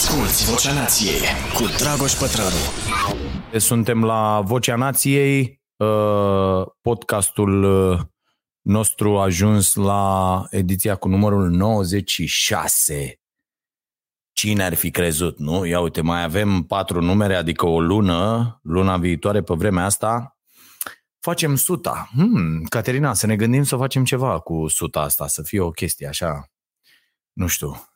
[0.00, 1.20] Asculți Vocea Nației
[1.54, 2.56] cu Dragoș Pătrălu.
[3.56, 8.00] Suntem la Vocea Nației, uh, podcastul uh,
[8.60, 13.20] nostru a ajuns la ediția cu numărul 96.
[14.32, 15.64] Cine ar fi crezut, nu?
[15.64, 20.38] Ia uite, mai avem patru numere, adică o lună, luna viitoare pe vremea asta,
[21.18, 22.08] facem suta.
[22.12, 26.06] Hmm, Caterina, să ne gândim să facem ceva cu suta asta, să fie o chestie
[26.06, 26.50] așa,
[27.32, 27.89] nu știu,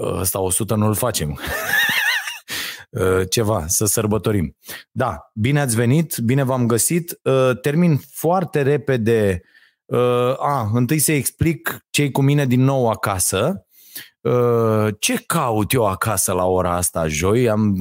[0.00, 1.38] ăsta 100 nu-l facem.
[3.28, 4.56] ceva, să sărbătorim.
[4.90, 7.20] Da, bine ați venit, bine v-am găsit.
[7.62, 9.42] Termin foarte repede.
[10.36, 13.66] A, întâi să explic ce cu mine din nou acasă.
[14.98, 17.48] Ce caut eu acasă la ora asta, joi?
[17.48, 17.74] Am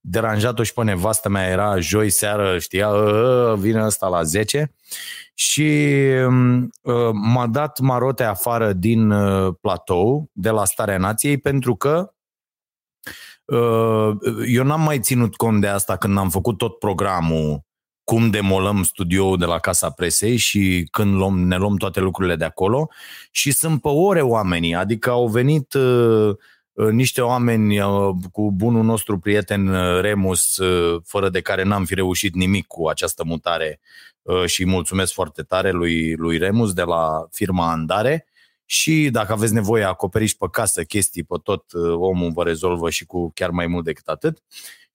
[0.00, 2.90] deranjat-o și pe nevastă mea, era joi seară, știa,
[3.54, 4.72] vine ăsta la 10
[5.34, 5.88] și
[6.82, 12.14] uh, m-a dat Marote afară din uh, platou, de la Starea Nației, pentru că
[13.44, 14.16] uh,
[14.46, 17.64] eu n-am mai ținut cont de asta când am făcut tot programul
[18.04, 22.44] cum demolăm studioul de la Casa Presei și când luăm, ne luăm toate lucrurile de
[22.44, 22.88] acolo
[23.30, 26.36] și sunt pe ore oamenii, adică au venit uh,
[26.90, 31.94] niște oameni uh, cu bunul nostru prieten uh, Remus, uh, fără de care n-am fi
[31.94, 33.80] reușit nimic cu această mutare
[34.24, 38.26] Uh, și mulțumesc foarte tare lui, lui Remus de la firma Andare
[38.64, 43.04] și dacă aveți nevoie acoperiți pe casă chestii pe tot, uh, omul vă rezolvă și
[43.06, 44.42] cu chiar mai mult decât atât.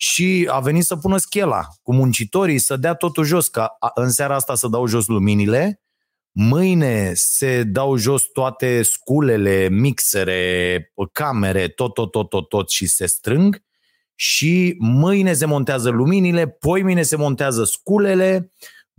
[0.01, 4.35] Și a venit să pună schela cu muncitorii, să dea totul jos, ca în seara
[4.35, 5.81] asta să dau jos luminile,
[6.31, 13.05] mâine se dau jos toate sculele, mixere, camere, tot, tot, tot, tot, tot și se
[13.05, 13.63] strâng
[14.15, 18.51] și mâine se montează luminile, poi mine se montează sculele,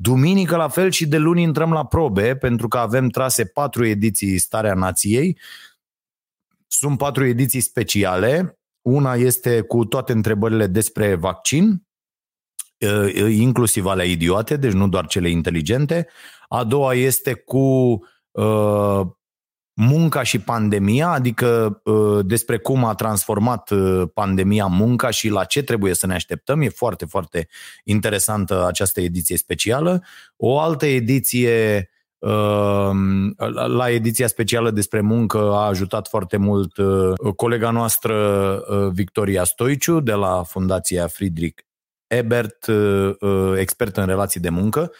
[0.03, 4.39] Duminică la fel și de luni intrăm la probe, pentru că avem trase patru ediții
[4.39, 5.39] Starea Nației.
[6.67, 8.60] Sunt patru ediții speciale.
[8.83, 11.87] Una este cu toate întrebările despre vaccin,
[13.29, 16.09] inclusiv alea idiote, deci nu doar cele inteligente.
[16.49, 17.59] A doua este cu
[18.31, 19.01] uh,
[19.75, 25.63] munca și pandemia, adică uh, despre cum a transformat uh, pandemia munca și la ce
[25.63, 26.61] trebuie să ne așteptăm.
[26.61, 27.49] E foarte, foarte
[27.85, 30.03] interesantă această ediție specială.
[30.37, 32.00] O altă ediție uh,
[33.67, 36.73] la ediția specială despre muncă a ajutat foarte mult
[37.37, 41.63] colega noastră Victoria Stoiciu de la Fundația Friedrich
[42.07, 42.67] Ebert,
[43.57, 44.93] expert în relații de muncă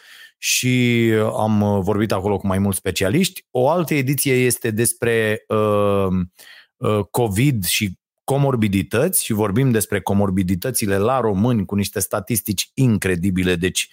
[0.43, 3.45] și am uh, vorbit acolo cu mai mulți specialiști.
[3.51, 6.07] O altă ediție este despre uh,
[6.77, 7.99] uh, COVID și
[8.31, 13.55] comorbidități și vorbim despre comorbiditățile la români cu niște statistici incredibile.
[13.55, 13.89] Deci,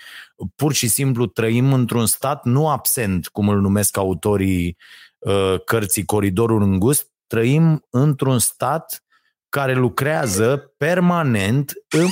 [0.54, 4.76] pur și simplu trăim într-un stat nu absent, cum îl numesc autorii
[5.18, 9.04] uh, cărții Coridorul Îngust, trăim într-un stat
[9.48, 12.06] care lucrează permanent în...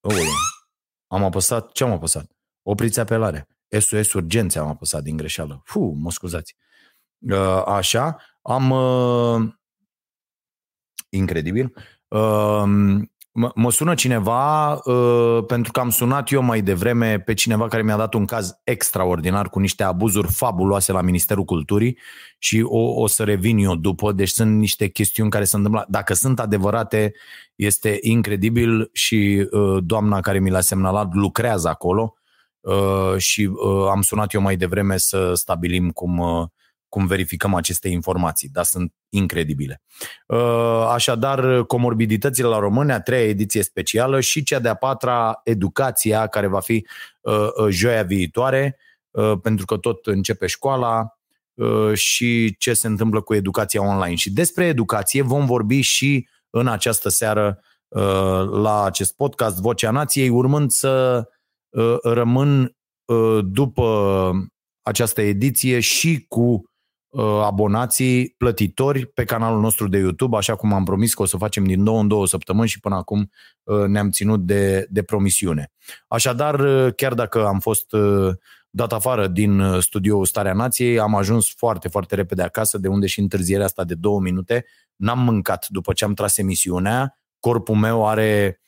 [0.00, 0.16] Oh,
[1.06, 1.72] am apăsat?
[1.72, 2.30] Ce am apăsat?
[2.62, 3.48] opriți apelarea.
[3.78, 5.62] SOS urgențe am apăsat din greșeală.
[5.64, 6.56] Fu, mă scuzați.
[7.18, 8.70] Uh, așa, am...
[11.10, 11.72] Uh, incredibil.
[12.08, 12.62] Uh,
[13.54, 17.96] mă sună cineva uh, pentru că am sunat eu mai devreme pe cineva care mi-a
[17.96, 21.98] dat un caz extraordinar cu niște abuzuri fabuloase la Ministerul Culturii
[22.38, 24.12] și o, o să revin eu după.
[24.12, 25.86] Deci sunt niște chestiuni care se întâmplă.
[25.88, 27.12] Dacă sunt adevărate,
[27.54, 32.12] este incredibil și uh, doamna care mi l-a semnalat lucrează acolo
[32.68, 36.46] Uh, și uh, am sunat eu mai devreme să stabilim cum, uh,
[36.88, 39.82] cum verificăm aceste informații, dar sunt incredibile.
[40.88, 46.60] Așadar, comorbiditățile la români, a treia ediție specială și cea de-a patra, educația, care va
[46.60, 46.86] fi
[47.68, 48.78] joia viitoare,
[49.42, 51.18] pentru că tot începe școala
[51.94, 54.14] și ce se întâmplă cu educația online.
[54.14, 57.60] Și despre educație vom vorbi și în această seară
[58.52, 61.26] la acest podcast Vocea Nației, urmând să
[61.70, 64.32] Uh, rămân uh, după
[64.82, 66.62] această ediție și cu uh,
[67.44, 71.64] abonații plătitori pe canalul nostru de YouTube, așa cum am promis că o să facem
[71.64, 73.30] din două în două săptămâni și până acum
[73.86, 75.72] ne-am ținut de, de promisiune.
[76.08, 76.60] Așadar,
[76.90, 77.86] chiar dacă am fost
[78.70, 83.20] dat afară din studioul Starea Nației, am ajuns foarte, foarte repede acasă, de unde și
[83.20, 84.64] întârzierea asta de două minute.
[84.96, 88.67] N-am mâncat după ce am tras emisiunea, corpul meu are Uh,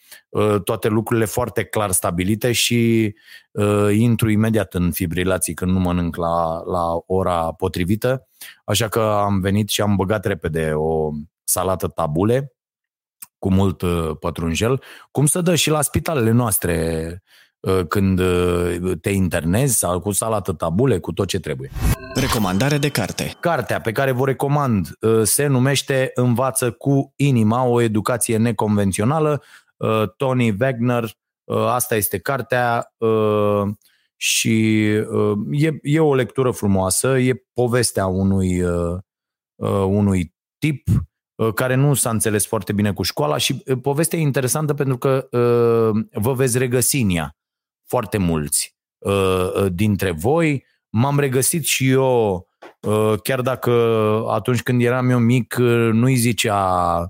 [0.64, 3.14] toate lucrurile foarte clar stabilite și
[3.50, 8.28] uh, intru imediat în fibrilații când nu mănânc la, la ora potrivită.
[8.64, 11.10] Așa că am venit și am băgat repede o
[11.44, 12.52] salată tabule
[13.40, 17.22] cu mult uh, pătrunjel, cum să dă și la spitalele noastre
[17.60, 21.70] uh, când uh, te internezi sau cu salată tabule, cu tot ce trebuie.
[22.14, 23.36] Recomandare de carte.
[23.40, 24.88] Cartea pe care vă recomand
[25.22, 29.42] se numește Învață cu inima, o educație neconvențională.
[30.16, 31.10] Tony Wagner,
[31.66, 32.94] asta este cartea
[34.16, 34.84] și
[35.50, 38.62] e, e o lectură frumoasă, e povestea unui,
[39.86, 40.88] unui tip
[41.40, 44.98] Uh, care nu s-a înțeles foarte bine cu școala și uh, povestea e interesantă pentru
[44.98, 47.36] că uh, vă veți regăsi în ea
[47.86, 48.78] foarte mulți
[49.68, 50.64] dintre voi.
[50.88, 52.46] M-am regăsit și eu,
[53.22, 53.70] chiar dacă
[54.28, 55.54] atunci când eram eu mic
[55.92, 57.08] nu-i zicea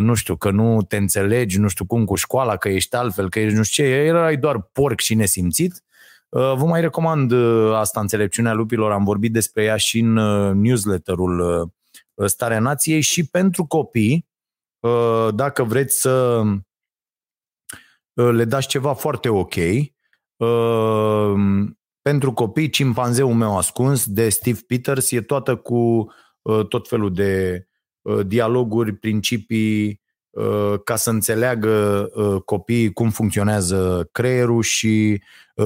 [0.00, 3.40] nu știu, că nu te înțelegi, nu știu cum cu școala, că ești altfel, că
[3.40, 5.82] ești nu știu ce, erai doar porc și nesimțit.
[6.28, 7.32] Vă mai recomand
[7.72, 10.12] asta, Înțelepciunea Lupilor, am vorbit despre ea și în
[10.60, 11.72] newsletterul
[12.14, 14.28] Uh, starea nației și pentru copii,
[14.80, 16.42] uh, dacă vreți să
[18.12, 19.54] uh, le dați ceva foarte ok,
[22.02, 26.12] pentru copii, Cimpanzeul meu ascuns de Steve Peters e toată cu
[26.68, 27.66] tot felul de
[28.26, 30.00] dialoguri, principii,
[30.84, 32.08] ca să înțeleagă
[32.44, 35.22] copiii cum funcționează creierul și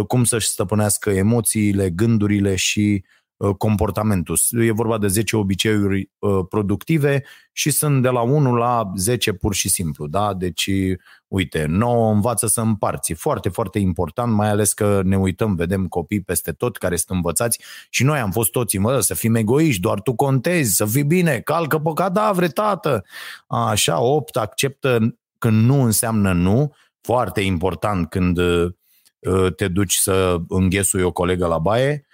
[0.06, 3.17] cum să-și stăpânească emoțiile, gândurile și Uh,
[3.58, 4.36] comportamentul.
[4.50, 9.54] E vorba de 10 obiceiuri uh, productive și sunt de la 1 la 10 pur
[9.54, 10.06] și simplu.
[10.06, 10.34] Da?
[10.34, 10.70] Deci,
[11.28, 13.12] uite, 9 învață să împarți.
[13.12, 17.60] Foarte, foarte important, mai ales că ne uităm, vedem copii peste tot care sunt învățați
[17.88, 21.40] și noi am fost toți, mă, să fim egoiști, doar tu contezi, să fii bine,
[21.40, 23.04] calcă pe cadavre, tată.
[23.46, 28.72] Așa, 8 acceptă când nu înseamnă nu, foarte important când uh,
[29.56, 32.07] te duci să înghesui o colegă la baie, Uh,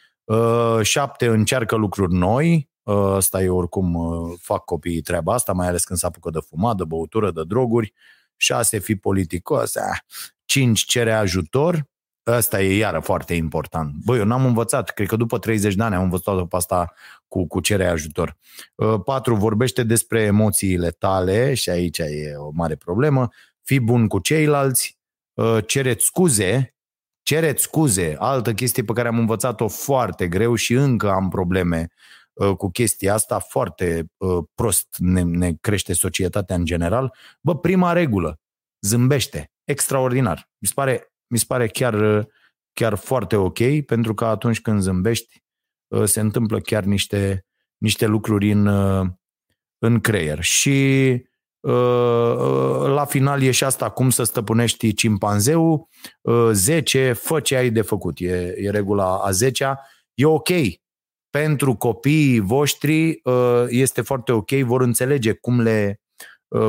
[0.82, 5.84] șapte încearcă lucruri noi, uh, asta e oricum uh, fac copiii treaba asta, mai ales
[5.84, 7.92] când se apucă de fumat, de băutură, de droguri.
[8.36, 9.76] Șase, fi politicos.
[9.76, 9.98] Ah.
[10.44, 11.88] Cinci, cere ajutor.
[12.22, 13.94] Asta e iară foarte important.
[14.04, 16.92] Băi, eu n-am învățat, cred că după 30 de ani am învățat pe asta
[17.28, 18.36] cu, cu cere ajutor.
[19.04, 23.28] Patru, vorbește despre emoțiile tale și aici e o mare problemă.
[23.62, 24.98] Fii bun cu ceilalți,
[25.66, 26.73] cereți scuze
[27.24, 31.88] Cereți scuze, altă chestie pe care am învățat-o foarte greu și încă am probleme
[32.32, 37.14] uh, cu chestia asta, foarte uh, prost ne, ne crește societatea în general.
[37.40, 38.40] Bă, prima regulă,
[38.80, 40.50] zâmbește, extraordinar.
[40.58, 42.24] Mi se pare, mi se pare chiar, uh,
[42.72, 45.42] chiar foarte ok, pentru că atunci când zâmbești,
[46.04, 48.66] se întâmplă chiar niște, niște lucruri în,
[49.78, 50.42] în creier.
[50.42, 51.33] Și Uh, uh,
[52.86, 55.88] la final e și asta, cum să stăpânești cimpanzeul.
[56.52, 58.18] 10, uh, fă ce ai de făcut.
[58.18, 59.78] E, e regula a 10
[60.14, 60.48] E ok.
[61.30, 63.22] Pentru copiii voștri
[63.68, 66.00] este foarte ok, vor înțelege cum le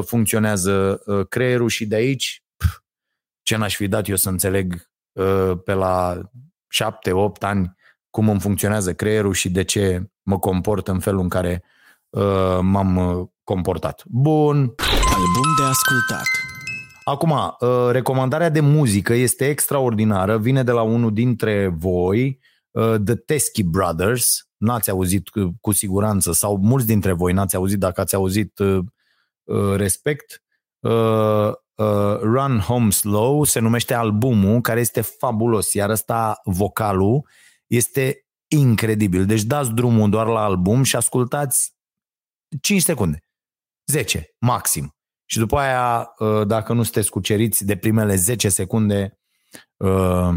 [0.05, 2.43] funcționează creierul și de aici
[3.43, 4.89] ce n-aș fi dat eu să înțeleg
[5.63, 6.21] pe la
[6.83, 7.75] 7-8 ani
[8.09, 11.63] cum îmi funcționează creierul și de ce mă comport în felul în care
[12.61, 14.03] m-am comportat.
[14.05, 14.55] Bun.
[15.15, 16.25] Album de ascultat.
[17.03, 22.39] Acum, uh, recomandarea de muzică este extraordinară, vine de la unul dintre voi,
[22.71, 25.29] uh, The Teskey Brothers, n-ați auzit
[25.61, 28.85] cu siguranță, sau mulți dintre voi n-ați auzit, dacă ați auzit, uh,
[29.75, 30.43] respect.
[32.21, 37.27] Run Home Slow se numește albumul, care este fabulos, iar ăsta, vocalul,
[37.67, 39.25] este incredibil.
[39.25, 41.74] Deci dați drumul doar la album și ascultați
[42.61, 43.23] 5 secunde.
[43.91, 44.95] 10, maxim.
[45.25, 49.19] Și după aia, uh, dacă nu sunteți cuceriți de primele 10 secunde,
[49.77, 50.35] uh,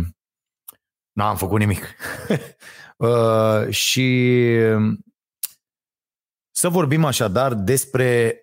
[1.12, 1.84] n-am făcut nimic.
[2.98, 4.58] Uh, și
[6.50, 8.40] să vorbim așadar despre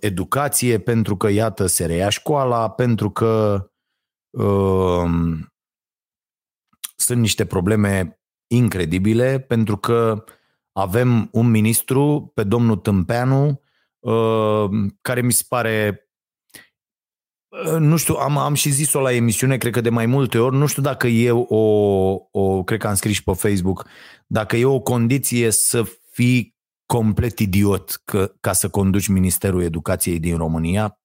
[0.00, 3.62] educație, pentru că, iată, se reia școala, pentru că
[6.96, 10.24] sunt niște probleme incredibile, pentru că
[10.78, 13.60] avem un ministru, pe domnul Tâmpeanu,
[14.00, 14.68] Uh,
[15.00, 16.08] care mi se pare
[17.48, 20.56] uh, nu știu, am, am și zis-o la emisiune, cred că de mai multe ori,
[20.56, 23.86] nu știu dacă e o, o, cred că am scris și pe Facebook,
[24.26, 26.56] dacă e o condiție să fii
[26.86, 31.00] complet idiot că, ca să conduci Ministerul Educației din România,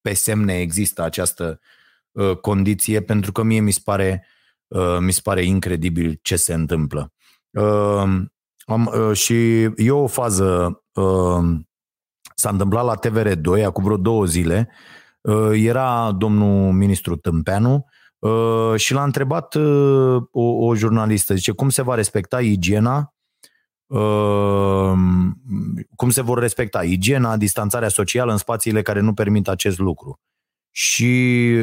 [0.00, 1.60] pe semne există această
[2.10, 4.26] uh, condiție, pentru că mie mi se pare,
[4.66, 7.12] uh, mi se pare incredibil ce se întâmplă.
[7.50, 8.24] Uh,
[8.66, 11.64] am, uh, și e o fază uh,
[12.38, 14.70] S-a întâmplat la TVR2 acum vreo două zile.
[15.20, 17.86] Uh, era domnul ministru Tâmpeanu
[18.18, 23.10] uh, și l-a întrebat uh, o, o jurnalistă, zice, cum se va respecta igiena
[25.96, 30.20] cum se vor respecta igiena, distanțarea socială în spațiile care nu permit acest lucru.
[30.70, 31.14] și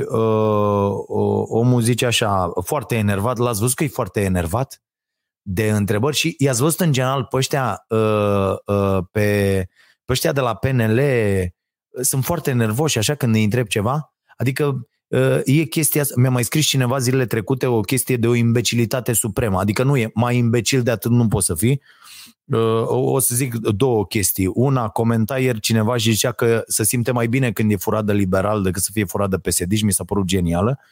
[0.09, 0.91] uh,
[1.47, 4.81] omul zice așa, foarte enervat, l-ați văzut că e foarte enervat
[5.43, 9.67] de întrebări și i-ați văzut în general pe ăștia, uh, uh, pe,
[10.05, 10.99] pe ăștia de la PNL
[12.01, 14.13] sunt foarte nervoși așa când îi întreb ceva?
[14.37, 18.33] Adică uh, e chestia asta, mi-a mai scris cineva zilele trecute o chestie de o
[18.33, 21.81] imbecilitate supremă, adică nu e mai imbecil de atât nu poți să fii.
[22.45, 24.51] Uh, o să zic două chestii.
[24.53, 28.13] Una, comenta ieri cineva și zicea că se simte mai bine când e furat de
[28.13, 30.79] liberal decât să fie furat de PSD și mi s-a părut genială.
[30.79, 30.85] Uh,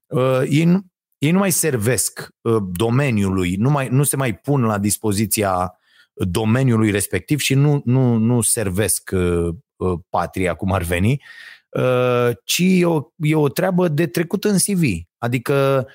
[0.08, 0.80] uh, ei,
[1.18, 5.80] ei nu mai servesc uh, domeniului, nu, mai, nu se mai pun la dispoziția
[6.14, 11.22] domeniului respectiv și nu, nu, nu servesc uh, uh patria cum ar veni,
[11.70, 14.84] uh, ci e o, e o treabă de trecut în CV.
[15.18, 15.88] Adică,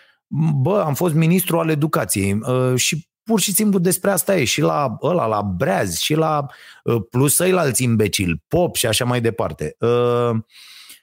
[0.61, 4.61] bă, am fost ministru al educației uh, și pur și simplu despre asta e și
[4.61, 6.47] la ăla, la Breaz și la
[6.85, 9.77] uh, plus alți imbecili, Pop și așa mai departe.
[9.79, 10.37] Uh,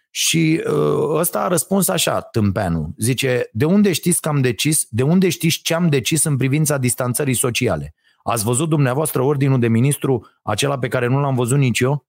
[0.09, 2.93] și uh, ăsta a răspuns așa, tâmpeanu.
[2.97, 6.77] Zice, de unde știți că am decis, de unde știți ce am decis în privința
[6.77, 7.95] distanțării sociale?
[8.23, 12.07] Ați văzut dumneavoastră ordinul de ministru, acela pe care nu l-am văzut nici eu?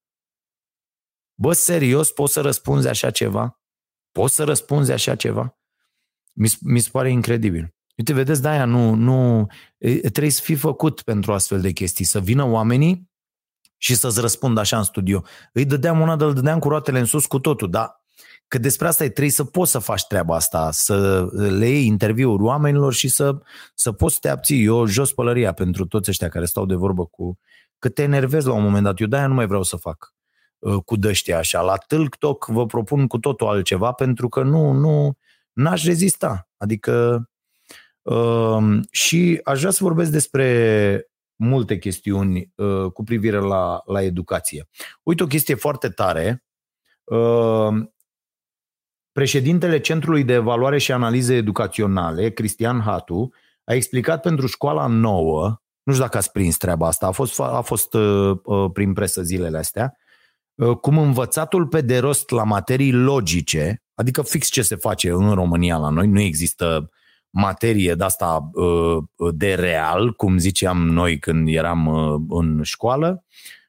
[1.35, 3.61] Bă, serios, poți să răspunzi așa ceva?
[4.13, 5.59] Poți să răspunzi așa ceva?
[6.33, 7.75] Mi, mi se pare incredibil.
[7.99, 9.47] Uite, vedeți, de-aia nu, nu,
[9.79, 13.11] trebuie să fii făcut pentru astfel de chestii, să vină oamenii
[13.77, 15.23] și să-ți răspundă așa în studio.
[15.53, 18.05] Îi dădeam una, îl dădeam cu roatele în sus cu totul, dar
[18.49, 22.43] că despre asta e, trebuie să poți să faci treaba asta, să le iei interviuri
[22.43, 23.39] oamenilor și să,
[23.75, 24.65] să poți să te abții.
[24.65, 27.39] Eu jos pălăria pentru toți ăștia care stau de vorbă cu...
[27.79, 29.01] Că te enervezi la un moment dat.
[29.01, 30.15] Eu de-aia nu mai vreau să fac
[30.59, 31.61] uh, cu dăștia așa.
[31.61, 35.17] La TikTok vă propun cu totul altceva pentru că nu, nu,
[35.53, 36.49] n-aș rezista.
[36.57, 37.25] Adică
[38.11, 44.69] Ehm, și aș vrea să vorbesc despre multe chestiuni uh, cu privire la, la educație.
[45.03, 46.45] Uite o chestie foarte tare.
[47.05, 47.95] Ehm,
[49.13, 53.33] președintele Centrului de Evaluare și Analize Educaționale, Cristian Hatu,
[53.65, 57.61] a explicat pentru școala nouă, nu știu dacă ați prins treaba asta, a fost, a
[57.61, 59.97] fost uh, uh, prin presă zilele astea,
[60.81, 65.77] cum învățatul pe de rost la materii logice, adică fix ce se face în România
[65.77, 66.91] la noi, nu există
[67.31, 73.25] materie de asta uh, de real, cum ziceam noi când eram uh, în școală,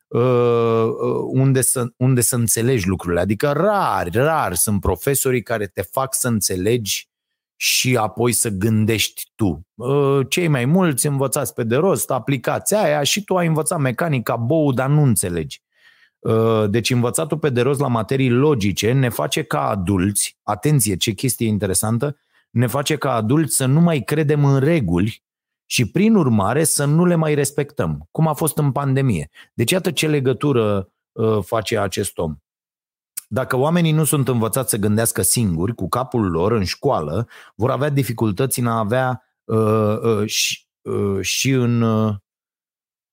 [0.08, 0.88] uh,
[1.28, 3.22] unde să, unde să înțelegi lucrurile.
[3.22, 7.10] Adică rar, rar sunt profesorii care te fac să înțelegi
[7.56, 9.68] și apoi să gândești tu.
[10.30, 14.72] Cei mai mulți învățați pe de rost, aplicați aia și tu ai învățat mecanica bou,
[14.72, 15.62] dar nu înțelegi.
[16.70, 21.48] Deci învățatul pe de rost la materii logice ne face ca adulți, atenție ce chestie
[21.48, 22.18] interesantă,
[22.50, 25.24] ne face ca adulți să nu mai credem în reguli
[25.65, 29.29] și prin urmare să nu le mai respectăm, cum a fost în pandemie.
[29.53, 32.36] Deci iată ce legătură uh, face acest om.
[33.27, 37.89] Dacă oamenii nu sunt învățați să gândească singuri, cu capul lor, în școală, vor avea
[37.89, 42.15] dificultăți în a avea uh, uh, și, uh, și în uh,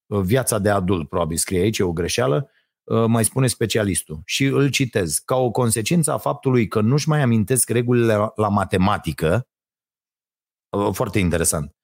[0.06, 2.55] viața de adult, probabil scrie aici, e o greșeală, Uh,
[3.06, 4.22] mai spune specialistul.
[4.24, 5.18] Și îl citez.
[5.18, 9.48] Ca o consecință a faptului că nu-și mai amintesc regulile la matematică,
[10.68, 11.76] uh, foarte interesant,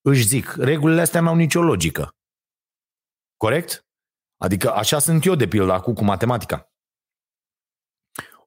[0.00, 2.16] își zic, regulile astea n-au nicio logică.
[3.36, 3.86] Corect?
[4.36, 6.72] Adică așa sunt eu, de pildă, acum cu matematica.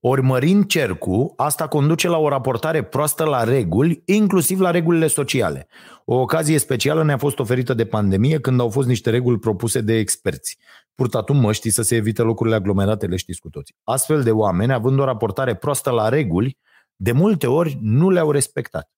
[0.03, 5.67] Ori mărind cercul, asta conduce la o raportare proastă la reguli, inclusiv la regulile sociale.
[6.05, 9.93] O ocazie specială ne-a fost oferită de pandemie când au fost niște reguli propuse de
[9.93, 10.58] experți.
[10.96, 13.75] Purtatul măștii să se evite locurile aglomerate, le știți cu toții.
[13.84, 16.58] Astfel de oameni, având o raportare proastă la reguli,
[16.96, 18.91] de multe ori nu le-au respectat.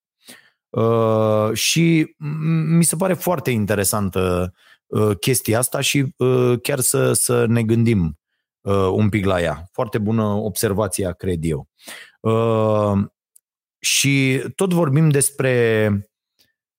[0.70, 2.16] Uh, și
[2.78, 4.54] mi se pare foarte interesantă
[4.86, 8.18] uh, chestia asta și uh, chiar să, să ne gândim
[8.64, 9.70] uh, un pic la ea.
[9.72, 11.68] Foarte bună observația, cred eu.
[12.20, 13.06] Uh,
[13.80, 15.90] și tot vorbim despre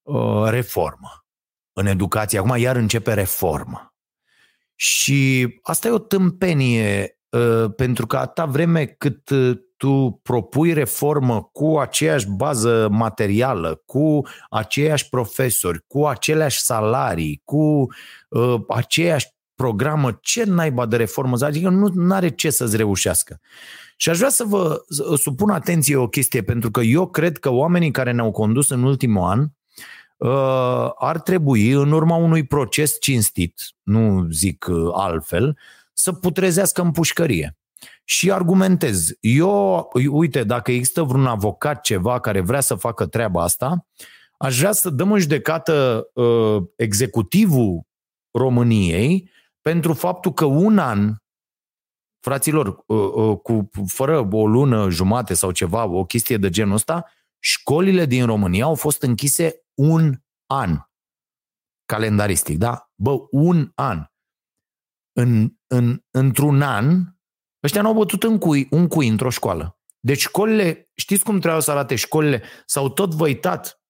[0.03, 1.27] uh, reformă
[1.73, 2.39] în educație.
[2.39, 3.95] Acum iar începe reformă.
[4.75, 11.43] Și asta e o tâmpenie, uh, pentru că atâta vreme cât uh, tu propui reformă
[11.43, 17.87] cu aceeași bază materială, cu aceiași profesori, cu aceleași salarii, cu
[18.29, 19.27] uh, aceeași
[19.65, 21.37] programă, ce naiba de reformă?
[21.41, 23.41] Adică nu are ce să-ți reușească.
[23.97, 24.85] Și aș vrea să vă
[25.17, 29.23] supun atenție o chestie, pentru că eu cred că oamenii care ne-au condus în ultimul
[29.23, 29.41] an
[30.17, 35.59] uh, ar trebui, în urma unui proces cinstit, nu zic uh, altfel,
[35.93, 37.57] să putrezească în pușcărie.
[38.05, 39.09] Și argumentez.
[39.21, 43.87] Eu, uite, dacă există vreun avocat ceva care vrea să facă treaba asta,
[44.37, 47.87] aș vrea să dăm în judecată uh, executivul
[48.31, 49.31] României
[49.69, 51.15] pentru faptul că un an,
[52.21, 57.11] fraților, uh, uh, cu, fără o lună jumate sau ceva, o chestie de genul ăsta,
[57.39, 60.15] școlile din România au fost închise un
[60.47, 60.79] an
[61.85, 62.91] calendaristic, da?
[62.95, 64.05] Bă, un an.
[65.13, 67.05] În, în, într-un an,
[67.63, 69.79] ăștia n-au bătut în cui, un cui într-o școală.
[70.01, 72.43] Deci școlile, știți cum trebuiau să arate școlile?
[72.67, 73.83] S-au tot văitat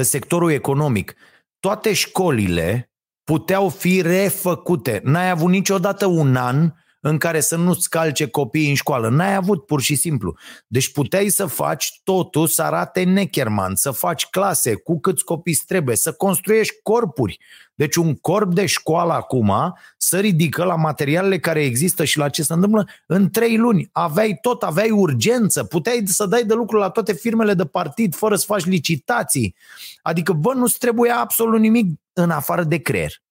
[0.00, 1.14] sectorul economic.
[1.60, 2.91] Toate școlile
[3.24, 5.00] puteau fi refăcute.
[5.04, 6.72] N-ai avut niciodată un an
[7.04, 9.08] în care să nu-ți calce copiii în școală.
[9.08, 10.36] N-ai avut pur și simplu.
[10.66, 15.96] Deci puteai să faci totul să arate necherman, să faci clase cu câți copii trebuie,
[15.96, 17.38] să construiești corpuri.
[17.74, 19.52] Deci un corp de școală acum
[19.96, 23.88] să ridică la materialele care există și la ce se întâmplă în trei luni.
[23.92, 28.36] Aveai tot, aveai urgență, puteai să dai de lucru la toate firmele de partid fără
[28.36, 29.54] să faci licitații.
[30.02, 33.22] Adică, bă, nu-ți trebuia absolut nimic în afară de creier.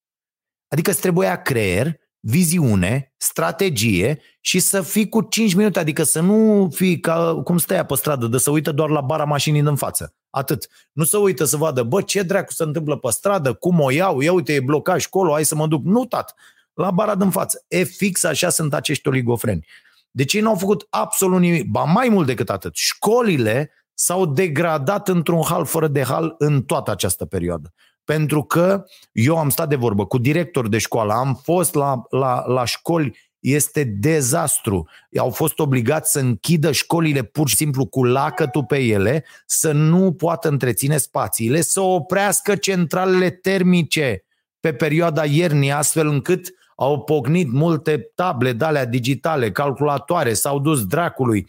[0.67, 6.69] Adică îți trebuia creier, viziune, strategie și să fii cu 5 minute, adică să nu
[6.73, 10.15] fii ca cum stai pe stradă, de să uită doar la bara mașinii din față.
[10.29, 10.67] Atât.
[10.91, 14.19] Nu să uită să vadă, bă, ce dracu se întâmplă pe stradă, cum o iau,
[14.19, 15.83] ia uite, e blocaj acolo, hai să mă duc.
[15.83, 16.35] Nu, tat,
[16.73, 17.65] la bara din față.
[17.67, 19.65] E fix așa sunt acești oligofreni.
[20.11, 22.75] Deci ei n-au făcut absolut nimic, ba mai mult decât atât.
[22.75, 27.73] Școlile s-au degradat într-un hal fără de hal în toată această perioadă
[28.11, 32.43] pentru că eu am stat de vorbă cu director de școală, am fost la, la,
[32.47, 34.87] la școli, este dezastru.
[35.17, 40.13] Au fost obligați să închidă școlile pur și simplu cu lacătul pe ele, să nu
[40.13, 44.23] poată întreține spațiile, să oprească centralele termice
[44.59, 50.85] pe perioada iernii, astfel încât au pocnit multe table de alea digitale, calculatoare, s-au dus
[50.85, 51.47] dracului,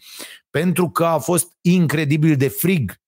[0.49, 3.01] pentru că a fost incredibil de frig,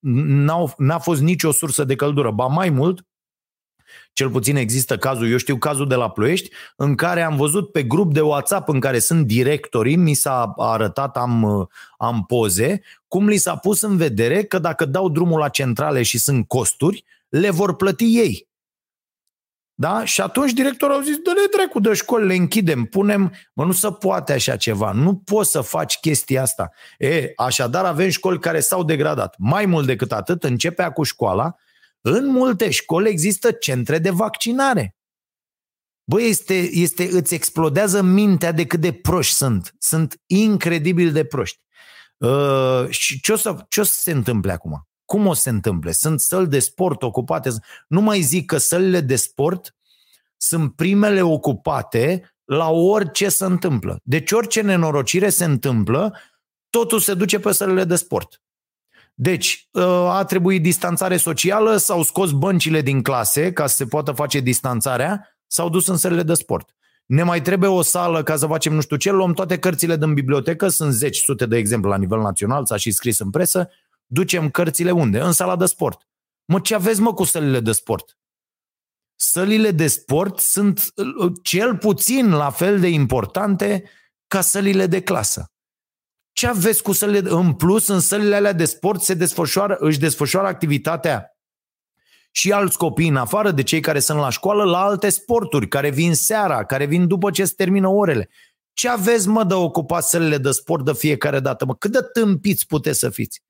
[0.77, 2.31] n-a fost nicio sursă de căldură.
[2.31, 3.05] Ba mai mult,
[4.13, 7.83] cel puțin există cazul, eu știu cazul de la Ploiești, în care am văzut pe
[7.83, 13.37] grup de WhatsApp în care sunt directorii, mi s-a arătat, am, am poze, cum li
[13.37, 17.75] s-a pus în vedere că dacă dau drumul la centrale și sunt costuri, le vor
[17.75, 18.47] plăti ei.
[19.77, 20.05] Da?
[20.05, 23.87] Și atunci directorul au zis, dă-le dracu de școli, le închidem, punem, mă, nu se
[23.91, 26.71] poate așa ceva, nu poți să faci chestia asta.
[26.97, 29.35] E, așadar avem școli care s-au degradat.
[29.37, 31.55] Mai mult decât atât, începea cu școala,
[32.07, 34.95] în multe școli există centre de vaccinare.
[36.03, 39.75] Băi, este, este, îți explodează mintea de cât de proști sunt.
[39.77, 41.59] Sunt incredibil de proști.
[42.17, 44.87] Uh, și ce o, să, ce o să se întâmple acum?
[45.05, 45.91] Cum o să se întâmple?
[45.91, 47.49] Sunt săli de sport ocupate.
[47.87, 49.75] Nu mai zic că sălile de sport
[50.37, 53.99] sunt primele ocupate la orice se întâmplă.
[54.03, 56.17] Deci orice nenorocire se întâmplă,
[56.69, 58.44] totul se duce pe sălile de sport.
[59.17, 64.11] Deci, ă, a trebuit distanțare socială, s-au scos băncile din clase ca să se poată
[64.11, 66.75] face distanțarea, s-au dus în sălile de sport.
[67.05, 70.13] Ne mai trebuie o sală ca să facem nu știu ce, luăm toate cărțile din
[70.13, 73.69] bibliotecă, sunt zeci, sute de exemple la nivel național, s-a și scris în presă,
[74.05, 75.19] ducem cărțile unde?
[75.19, 76.07] În sala de sport.
[76.45, 78.17] Mă, ce aveți mă cu sălile de sport?
[79.15, 83.83] Sălile de sport sunt ă, cel puțin la fel de importante
[84.27, 85.54] ca sălile de clasă.
[86.45, 87.29] Ce aveți cu sălile?
[87.29, 91.37] În plus, în sălile alea de sport se desfășoară, își desfășoară activitatea
[92.31, 95.89] și alți copii în afară de cei care sunt la școală la alte sporturi, care
[95.89, 98.29] vin seara, care vin după ce se termină orele.
[98.73, 101.75] Ce aveți, mă, de ocupat sălile de sport de fiecare dată, mă?
[101.75, 103.41] Cât de tâmpiți puteți să fiți?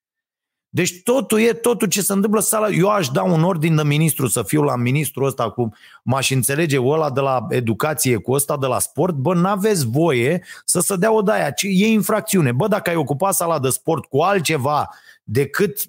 [0.76, 2.70] Deci totul e, totul ce se întâmplă sala.
[2.70, 6.80] Eu aș da un ordin de ministru să fiu la ministrul ăsta cu m-aș înțelege
[6.82, 11.12] ăla de la educație cu ăsta de la sport, bă, n-aveți voie să se dea
[11.12, 11.54] o daia.
[11.62, 12.52] E infracțiune.
[12.52, 14.90] Bă, dacă ai ocupat sala de sport cu altceva
[15.24, 15.80] decât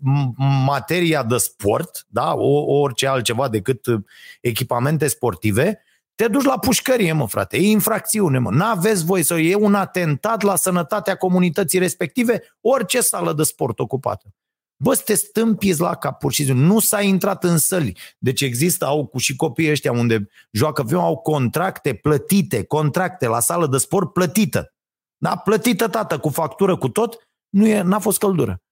[0.67, 4.01] materia de sport, da, o, orice altceva decât uh,
[4.41, 5.81] echipamente sportive,
[6.15, 7.57] te duci la pușcărie, mă, frate.
[7.57, 8.51] E infracțiune, mă.
[8.51, 14.35] N-aveți voie să e un atentat la sănătatea comunității respective, orice sală de sport ocupată.
[14.77, 16.65] Bă, să te stâmpiți la cap, pur și simplu.
[16.65, 17.99] Nu s-a intrat în săli.
[18.19, 23.41] Deci există, au cu și copiii ăștia unde joacă viu, au contracte plătite, contracte la
[23.41, 24.75] sală de sport plătită.
[25.17, 28.63] Da, plătită, tată, cu factură, cu tot, nu e, n-a fost căldură.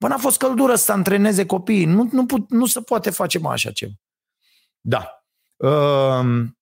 [0.00, 1.84] Bă, n-a fost căldură să antreneze copiii.
[1.84, 3.92] Nu, nu, put, nu se poate face mai așa ceva.
[4.80, 5.24] Da.
[5.56, 6.58] Ehm,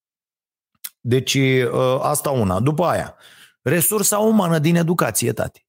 [1.00, 1.38] deci,
[1.72, 2.60] ă, asta una.
[2.60, 3.16] După aia,
[3.62, 5.67] resursa umană din educație, tati.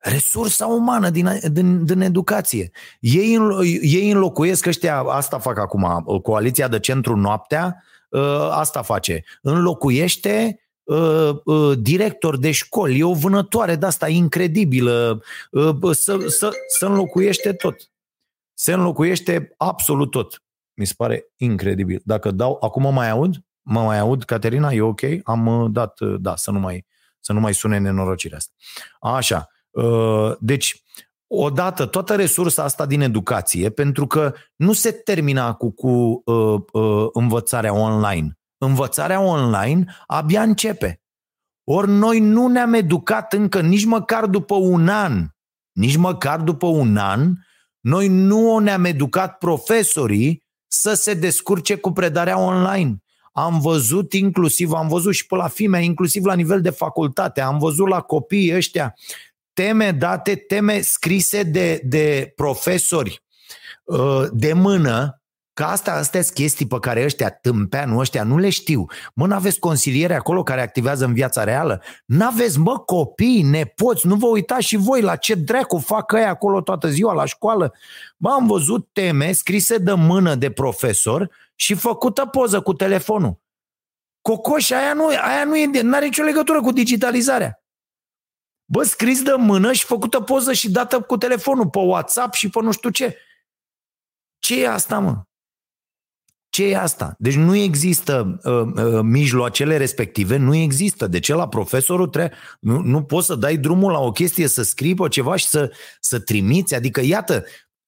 [0.00, 2.70] Resursa umană din, din, din educație.
[3.00, 3.38] Ei,
[3.80, 9.24] ei înlocuiesc ăștia, asta fac acum, coaliția de centru noaptea, ă, asta face.
[9.42, 16.50] Înlocuiește uh, uh, director de școli, e o vânătoare de asta incredibilă, uh, să, să,
[16.78, 17.76] să înlocuiește tot.
[18.54, 20.42] Se înlocuiește absolut tot.
[20.74, 22.00] Mi se pare incredibil.
[22.04, 23.44] Dacă dau, acum mă mai aud?
[23.62, 24.72] Mă mai aud, Caterina?
[24.72, 25.00] E ok?
[25.24, 26.86] Am uh, dat, uh, da, să nu mai,
[27.20, 28.52] să nu mai sune nenorocirea asta.
[29.00, 29.48] Așa.
[29.70, 30.84] Uh, deci,
[31.26, 37.08] odată toată resursa asta din educație, pentru că nu se termina cu, cu uh, uh,
[37.12, 41.02] învățarea online învățarea online abia începe.
[41.64, 45.26] Ori noi nu ne-am educat încă nici măcar după un an,
[45.72, 47.34] nici măcar după un an,
[47.80, 53.02] noi nu ne-am educat profesorii să se descurce cu predarea online.
[53.32, 57.58] Am văzut inclusiv, am văzut și pe la fimea, inclusiv la nivel de facultate, am
[57.58, 58.94] văzut la copiii ăștia
[59.52, 63.22] teme date, teme scrise de, de profesori
[63.84, 65.20] uh, de mână,
[65.60, 68.84] Că asta, astea sunt chestii pe care ăștia, tâmpeanul ăștia, nu le știu.
[69.14, 71.82] Mă, n-aveți consiliere acolo care activează în viața reală?
[72.04, 76.60] N-aveți, mă, copii, nepoți, nu vă uitați și voi la ce dracu fac ei acolo
[76.60, 77.74] toată ziua la școală?
[78.16, 83.40] Bă, am văzut teme scrise de mână de profesor și făcută poză cu telefonul.
[84.20, 87.59] Cocoș, aia nu, aia nu e, n-are nicio legătură cu digitalizarea.
[88.72, 92.60] Bă, scris de mână și făcută poză și dată cu telefonul pe WhatsApp și pe
[92.62, 93.16] nu știu ce.
[94.38, 95.22] Ce e asta, mă?
[96.48, 97.14] Ce e asta?
[97.18, 101.06] Deci nu există uh, uh, mijloacele respective, nu există.
[101.06, 104.62] De ce la profesorul trebuie, nu, nu poți să dai drumul la o chestie, să
[104.62, 106.74] scrii pe ceva și să, să trimiți?
[106.74, 107.44] Adică, iată,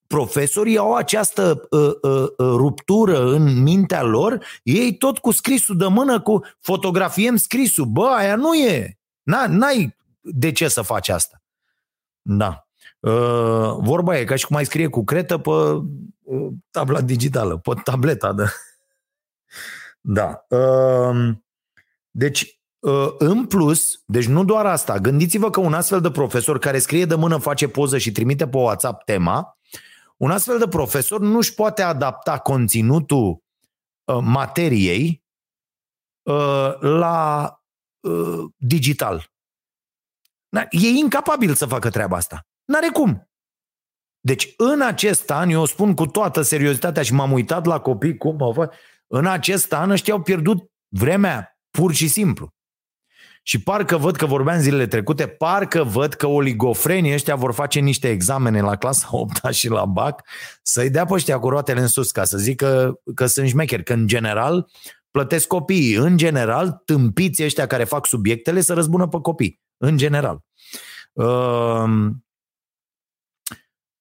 [0.07, 5.87] profesorii au această uh, uh, uh, ruptură în mintea lor, ei tot cu scrisul de
[5.87, 7.85] mână, cu fotografiem scrisul.
[7.85, 8.97] Bă, aia nu e.
[9.23, 11.41] N-ai de ce să faci asta.
[12.21, 12.67] Da.
[12.99, 17.71] Uh, vorba e ca și cum mai scrie cu cretă pe uh, tabla digitală, pe
[17.83, 18.33] tableta.
[18.33, 18.43] De...
[20.05, 20.45] Da.
[20.47, 21.35] Uh,
[22.11, 26.79] deci, uh, în plus, deci nu doar asta, gândiți-vă că un astfel de profesor care
[26.79, 29.57] scrie de mână, face poză și trimite pe WhatsApp tema,
[30.17, 33.43] un astfel de profesor nu își poate adapta conținutul
[34.03, 35.23] uh, materiei
[36.21, 37.59] uh, la
[37.99, 39.32] uh, digital.
[40.53, 42.47] Da, e incapabil să facă treaba asta.
[42.65, 43.29] N-are cum.
[44.19, 48.41] Deci în acest an, eu spun cu toată seriozitatea și m-am uitat la copii cum
[48.41, 48.69] au fost,
[49.07, 52.53] în acest an ăștia au pierdut vremea pur și simplu.
[53.43, 58.09] Și parcă văd că vorbeam zilele trecute, parcă văd că oligofrenii ăștia vor face niște
[58.09, 60.27] examene la clasa 8 și la BAC
[60.61, 63.93] să-i dea pe ăștia cu roatele în sus ca să zică că sunt șmecheri, că
[63.93, 64.69] în general
[65.11, 65.95] plătesc copiii.
[65.95, 69.61] În general, tâmpiți ăștia care fac subiectele să răzbună pe copii.
[69.77, 70.39] În general.
[71.13, 72.11] Uh,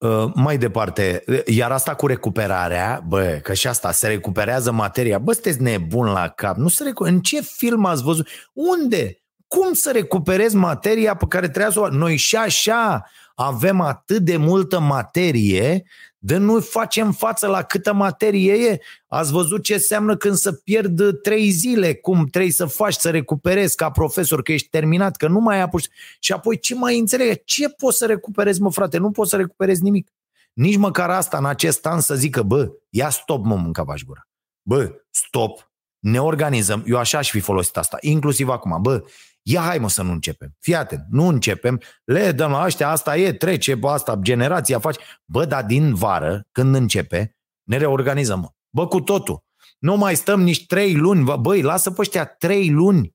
[0.03, 5.33] Uh, mai departe, iar asta cu recuperarea, bă, că și asta, se recuperează materia, bă,
[5.33, 8.29] sunteți nebun la cap, nu se recu- în ce film ați văzut?
[8.53, 9.23] Unde?
[9.47, 11.89] Cum să recuperezi materia pe care trebuie să o...
[11.89, 15.85] Noi și așa avem atât de multă materie
[16.25, 18.81] de nu facem față la câtă materie e.
[19.09, 23.77] Ați văzut ce înseamnă când să pierd trei zile, cum trebuie să faci, să recuperezi
[23.77, 25.85] ca profesor, că ești terminat, că nu mai ai apus.
[26.19, 27.43] Și apoi ce mai înțelege?
[27.45, 28.99] Ce poți să recuperezi, mă frate?
[28.99, 30.13] Nu poți să recuperezi nimic.
[30.53, 34.29] Nici măcar asta în acest an să zică, bă, ia stop, mă, mânca gura.
[34.63, 36.85] Bă, stop, ne organizăm.
[36.87, 38.83] Eu așa aș fi folosit asta, inclusiv acum.
[38.83, 39.05] Bă,
[39.43, 40.57] Ia hai mă să nu începem.
[40.61, 45.01] Fii atent, nu începem, le dăm la ăștia, asta e, trece, bă, asta, generația face.
[45.25, 48.41] Bă, dar din vară, când începe, ne reorganizăm.
[48.41, 48.49] Mă.
[48.71, 49.45] Bă, cu totul.
[49.79, 51.25] Nu mai stăm nici trei luni.
[51.25, 53.15] Bă, băi, lasă pe ăștia trei luni.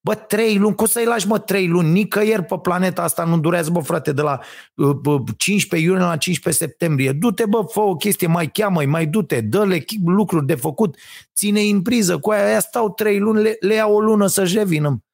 [0.00, 1.90] Bă, trei luni, cum să-i lași, mă, trei luni?
[1.90, 4.40] Nicăieri pe planeta asta nu durează, bă, frate, de la
[4.74, 7.12] uh, 15 iunie la 15 septembrie.
[7.12, 10.96] Du-te, bă, fă o chestie, mai cheamă mai du-te, dă-le lucruri de făcut,
[11.34, 14.56] ține în priză, cu aia, aia stau trei luni, le, le ia o lună să-și
[14.56, 15.04] revină.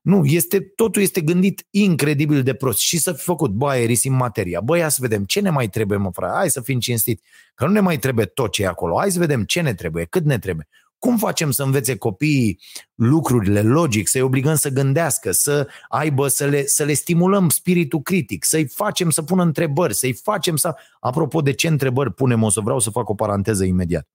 [0.00, 2.78] Nu, este, totul este gândit incredibil de prost.
[2.78, 5.98] Și să fi făcut, bă, aerisim materia, bă, ia să vedem ce ne mai trebuie,
[5.98, 7.22] mă, frate, hai să fim cinstit,
[7.54, 10.04] că nu ne mai trebuie tot ce e acolo, hai să vedem ce ne trebuie,
[10.04, 10.68] cât ne trebuie.
[10.98, 12.60] Cum facem să învețe copiii
[12.94, 13.62] lucrurile?
[13.62, 18.66] Logic, să-i obligăm să gândească, să aibă, să le, să le stimulăm spiritul critic, să-i
[18.66, 20.74] facem să pună întrebări, să-i facem să...
[21.00, 24.08] Apropo de ce întrebări punem, o să vreau să fac o paranteză imediat.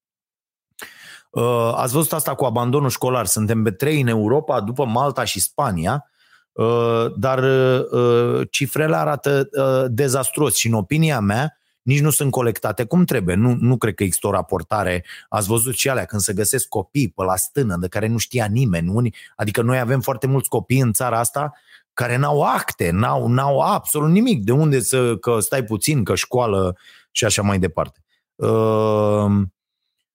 [1.33, 3.25] Uh, ați văzut asta cu abandonul școlar.
[3.25, 6.09] Suntem pe trei în Europa, după Malta și Spania,
[6.51, 9.49] uh, dar uh, cifrele arată
[9.91, 13.35] dezastruos și în opinia mea nici nu sunt colectate cum trebuie.
[13.35, 15.05] Nu, nu cred că există o raportare.
[15.29, 18.45] Ați văzut și alea când se găsesc copii pe la stână de care nu știa
[18.45, 18.89] nimeni.
[18.89, 21.53] Unii, adică noi avem foarte mulți copii în țara asta
[21.93, 24.43] care n-au acte, n-au, n-au absolut nimic.
[24.43, 26.77] De unde să, că stai puțin, că școală
[27.11, 28.03] și așa mai departe.
[28.35, 29.41] Uh,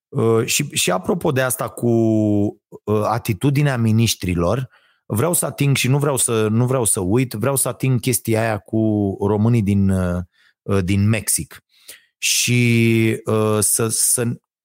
[0.09, 4.69] uh, și, și apropo de asta cu uh, atitudinea ministrilor,
[5.07, 8.41] vreau să ating și nu vreau să, nu vreau să uit, vreau să ating chestia
[8.41, 10.19] aia cu românii din, uh,
[10.69, 11.65] Uh, din Mexic.
[12.19, 14.25] Și uh, să, să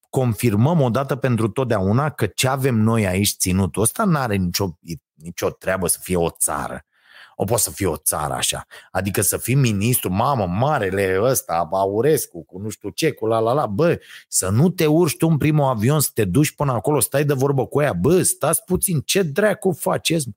[0.10, 4.78] confirmăm odată pentru totdeauna că ce avem noi aici ținutul ăsta nu are nicio,
[5.14, 6.86] nicio treabă să fie o țară.
[7.36, 8.66] O poate să fie o țară așa.
[8.92, 13.54] Adică să fii ministru, mamă, marele ăsta, Aurescu, cu nu știu ce, cu la la
[13.54, 17.00] la, bă, să nu te urci tu în primul avion, să te duci până acolo,
[17.00, 20.28] stai de vorbă cu ea, bă, stați puțin, ce dracu faceți?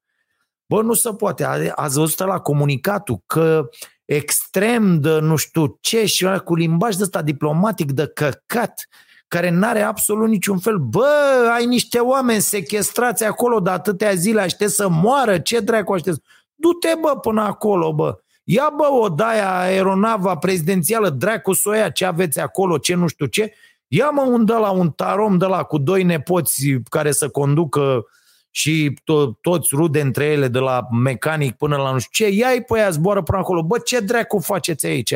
[0.66, 1.44] Bă, nu se poate.
[1.74, 3.68] Ați văzut la comunicatul că
[4.04, 8.88] extrem de nu știu ce și cu limbaj de ăsta diplomatic de căcat,
[9.28, 10.78] care n-are absolut niciun fel.
[10.78, 11.06] Bă,
[11.54, 16.22] ai niște oameni sequestrați acolo de atâtea zile, aștept să moară, ce dracu aștept?
[16.57, 18.19] Du-te, bă, până acolo, bă.
[18.45, 23.55] Ia, bă, o daia aeronava prezidențială, dracu soia, ce aveți acolo, ce nu știu ce.
[23.87, 28.07] Ia, mă, un de la un tarom de la cu doi nepoți care să conducă
[28.51, 32.62] și to- toți rude între ele, de la mecanic până la nu știu ce, ia-i
[32.62, 33.62] pe aia, zboară până acolo.
[33.62, 35.14] Bă, ce dracu faceți aici?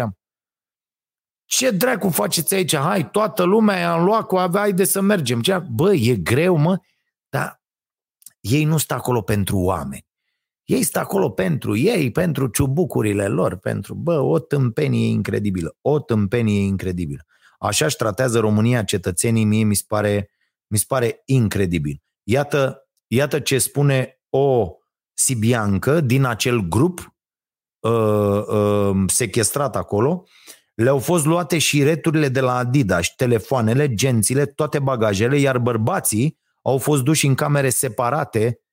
[1.45, 2.77] Ce dracu faceți aici?
[2.77, 5.41] Hai, toată lumea i-am luat cu avea, de să mergem.
[5.41, 5.63] Ce?
[5.71, 6.79] Bă, e greu, mă,
[7.29, 7.63] dar
[8.41, 10.10] ei nu stă acolo pentru oameni.
[10.71, 16.61] Ei stă acolo pentru ei, pentru ciubucurile lor, pentru, bă, o tâmpenie incredibilă, o tâmpenie
[16.61, 17.27] incredibilă.
[17.59, 20.31] Așa își tratează România cetățenii, mie mi se pare,
[20.67, 22.03] mi se pare incredibil.
[22.23, 24.71] Iată Iată ce spune o
[25.15, 27.15] sibiancă din acel grup
[27.81, 30.25] uh, uh, sequestrat acolo.
[30.75, 36.79] Le-au fost luate și returile de la Adidas, telefoanele, gențile, toate bagajele, iar bărbații au
[36.79, 38.70] fost duși în camere separate, uh,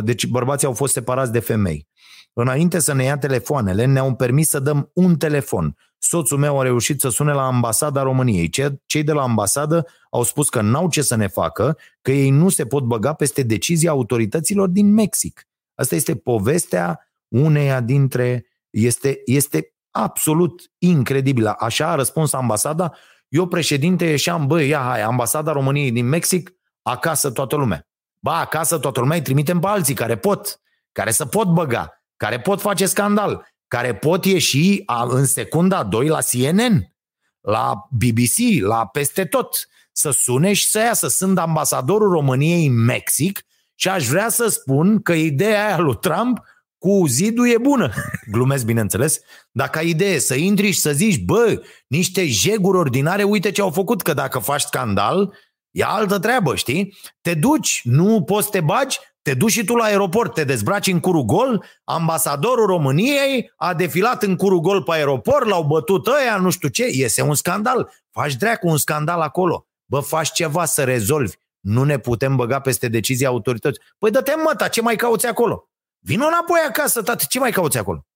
[0.00, 1.88] deci bărbații au fost separați de femei.
[2.32, 5.76] Înainte să ne ia telefoanele, ne-au permis să dăm un telefon.
[5.98, 8.50] Soțul meu a reușit să sune la ambasada României.
[8.86, 12.48] Cei de la ambasadă au spus că n-au ce să ne facă, că ei nu
[12.48, 15.48] se pot băga peste decizia autorităților din Mexic.
[15.74, 18.46] Asta este povestea uneia dintre...
[18.70, 21.54] Este, este absolut incredibilă.
[21.58, 22.92] Așa a răspuns ambasada.
[23.28, 26.50] Eu, președinte, ieșeam, băi, ia, hai, ambasada României din Mexic,
[26.82, 27.88] acasă toată lumea.
[28.24, 30.60] Ba, acasă toată lumea îi trimitem pe alții care pot,
[30.92, 36.18] care să pot băga care pot face scandal, care pot ieși în secunda 2 la
[36.30, 36.94] CNN,
[37.40, 41.08] la BBC, la peste tot, să sune și să iasă.
[41.08, 43.42] Sunt ambasadorul României în Mexic
[43.74, 46.42] și aș vrea să spun că ideea aia lui Trump
[46.78, 47.92] cu zidul e bună.
[48.32, 49.20] Glumesc, bineînțeles.
[49.50, 53.70] Dacă ai idee să intri și să zici, bă, niște jeguri ordinare, uite ce au
[53.70, 55.34] făcut, că dacă faci scandal,
[55.74, 56.96] e altă treabă, știi?
[57.20, 60.86] Te duci, nu poți să te bagi, te duci și tu la aeroport, te dezbraci
[60.86, 66.36] în curul gol, ambasadorul României a defilat în curul gol pe aeroport, l-au bătut ăia,
[66.36, 67.92] nu știu ce, iese un scandal.
[68.10, 69.66] Faci dracu un scandal acolo.
[69.84, 71.36] Bă, faci ceva să rezolvi.
[71.60, 73.82] Nu ne putem băga peste decizia autorității.
[73.98, 75.68] Păi dă-te măta, ce mai cauți acolo?
[75.98, 78.06] Vino înapoi acasă, tată, ce mai cauți acolo?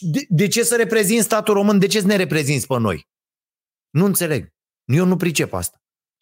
[0.00, 1.78] De, de ce să reprezinți statul român?
[1.78, 3.08] De ce să ne reprezinți pe noi?
[3.90, 4.52] Nu înțeleg.
[4.84, 5.79] Eu nu pricep asta.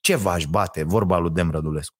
[0.08, 1.94] Ce v-aș bate, vorba lui Dem Rădulescu.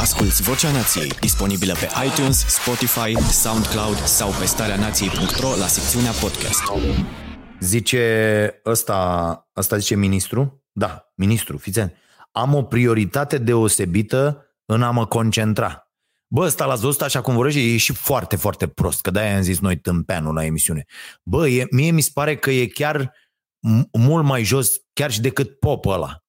[0.00, 6.62] Asculți Vocea Nației, disponibilă pe iTunes, Spotify, SoundCloud sau pe starea nației.ro la secțiunea podcast.
[7.60, 10.64] Zice ăsta, ăsta zice ministru?
[10.72, 11.80] Da, ministru, fiți
[12.30, 15.90] Am o prioritate deosebită în a mă concentra.
[16.26, 19.42] Bă, ăsta la văzut așa cum vorbește, e și foarte, foarte prost, că de-aia am
[19.42, 20.84] zis noi tâmpeanul la emisiune.
[21.22, 23.12] Bă, e, mie mi se pare că e chiar
[23.92, 26.21] mult mai jos, chiar și decât pop ăla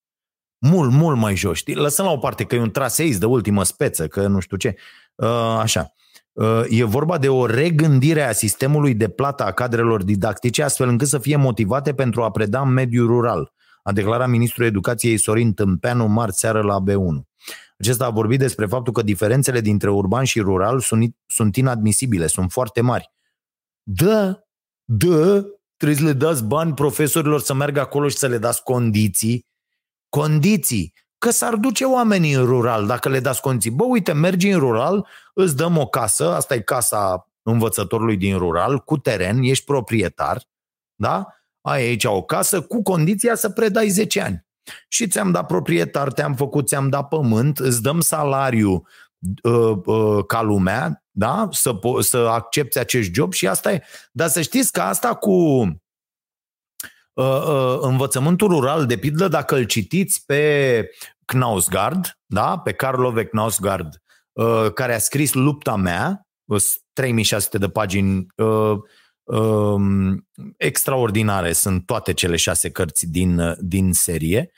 [0.64, 1.58] mult, mult mai jos.
[1.58, 1.76] Știi?
[1.76, 4.76] Lăsăm la o parte că e un traseist de ultimă speță, că nu știu ce.
[5.16, 5.94] Uh, așa.
[6.32, 11.08] Uh, e vorba de o regândire a sistemului de plată a cadrelor didactice, astfel încât
[11.08, 16.06] să fie motivate pentru a preda în mediul rural, a declarat ministrul educației Sorin Tâmpeanu
[16.06, 17.22] marți seară la B1.
[17.78, 22.52] Acesta a vorbit despre faptul că diferențele dintre urban și rural sunt, sunt inadmisibile, sunt
[22.52, 23.12] foarte mari.
[23.84, 24.44] Dă,
[24.84, 25.46] dă,
[25.78, 29.52] trebuie să le dați bani profesorilor să meargă acolo și să le dați condiții
[30.18, 33.72] condiții că s-ar duce oamenii în rural dacă le dați condiții.
[33.72, 38.80] Bă, uite, mergi în rural, îți dăm o casă, asta e casa învățătorului din rural,
[38.80, 40.44] cu teren, ești proprietar,
[40.96, 41.28] da?
[41.62, 44.46] Ai aici o casă cu condiția să predai 10 ani.
[44.88, 48.84] Și ți-am dat proprietar, te-am făcut, ți-am dat pământ, îți dăm salariu
[49.44, 51.48] uh, uh, ca lumea, da?
[51.52, 53.84] Să, să accepti acest job și asta e.
[54.12, 55.74] Dar să știți că asta cu uh, uh,
[57.82, 60.90] învățământul rural, de pildă, dacă îl citiți pe
[61.26, 62.58] Knausgard, da?
[62.58, 66.28] pe Karlove Knausgard, uh, care a scris Lupta mea,
[66.94, 68.78] 3600 de pagini uh,
[69.24, 74.52] um, extraordinare sunt toate cele șase cărți din, din serie.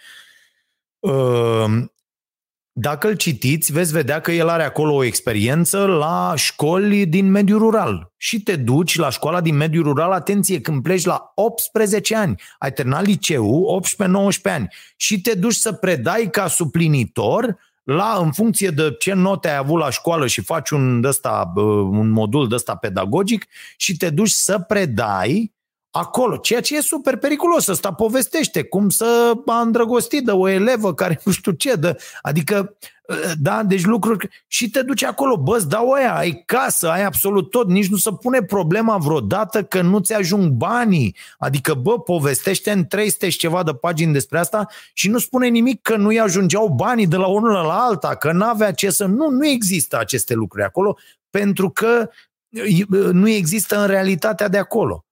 [2.76, 7.32] Um, dacă îl citiți, veți vedea că el are acolo o experiență la școli din
[7.32, 8.14] mediul rural.
[8.18, 12.74] Și te duci la școala din mediul rural, atenție, când pleci la 18 ani, ai
[12.74, 18.96] terminat liceu, 18-19 ani, și te duci să predai ca suplinitor la, în funcție de
[19.00, 21.52] ce note ai avut la școală și faci un, ăsta,
[21.90, 23.46] un modul de ăsta pedagogic
[23.78, 25.55] și te duci să predai
[25.97, 27.67] acolo, ceea ce e super periculos.
[27.67, 32.77] Ăsta povestește cum să a îndrăgostit de o elevă care nu știu ce, de, adică,
[33.39, 37.49] da, deci lucruri, și te duci acolo, bă, îți dau aia, ai casă, ai absolut
[37.49, 42.71] tot, nici nu se pune problema vreodată că nu ți ajung banii, adică, bă, povestește
[42.71, 46.67] în 300 și ceva de pagini despre asta și nu spune nimic că nu-i ajungeau
[46.67, 50.65] banii de la unul la alta, că n-avea ce să, nu, nu există aceste lucruri
[50.65, 50.97] acolo,
[51.29, 52.10] pentru că
[53.12, 55.05] nu există în realitatea de acolo.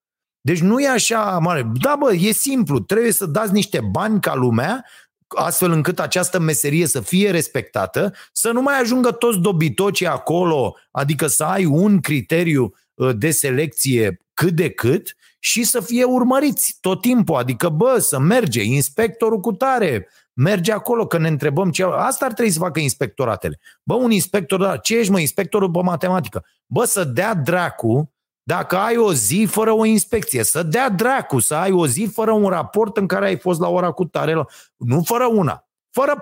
[0.45, 1.71] Deci nu e așa mare.
[1.81, 2.79] Da, bă, e simplu.
[2.79, 4.85] Trebuie să dați niște bani ca lumea
[5.27, 11.27] astfel încât această meserie să fie respectată, să nu mai ajungă toți dobitocii acolo, adică
[11.27, 17.01] să ai un criteriu uh, de selecție cât de cât și să fie urmăriți tot
[17.01, 21.83] timpul, adică bă, să merge inspectorul cu tare, merge acolo, că ne întrebăm ce...
[21.83, 23.59] Asta ar trebui să facă inspectoratele.
[23.83, 26.45] Bă, un inspector, da, ce ești mă, inspectorul pe matematică?
[26.65, 28.12] Bă, să dea dracu
[28.43, 32.31] dacă ai o zi fără o inspecție, să dea dracu, să ai o zi fără
[32.31, 34.45] un raport în care ai fost la ora cu tare,
[34.77, 36.21] nu fără una, fără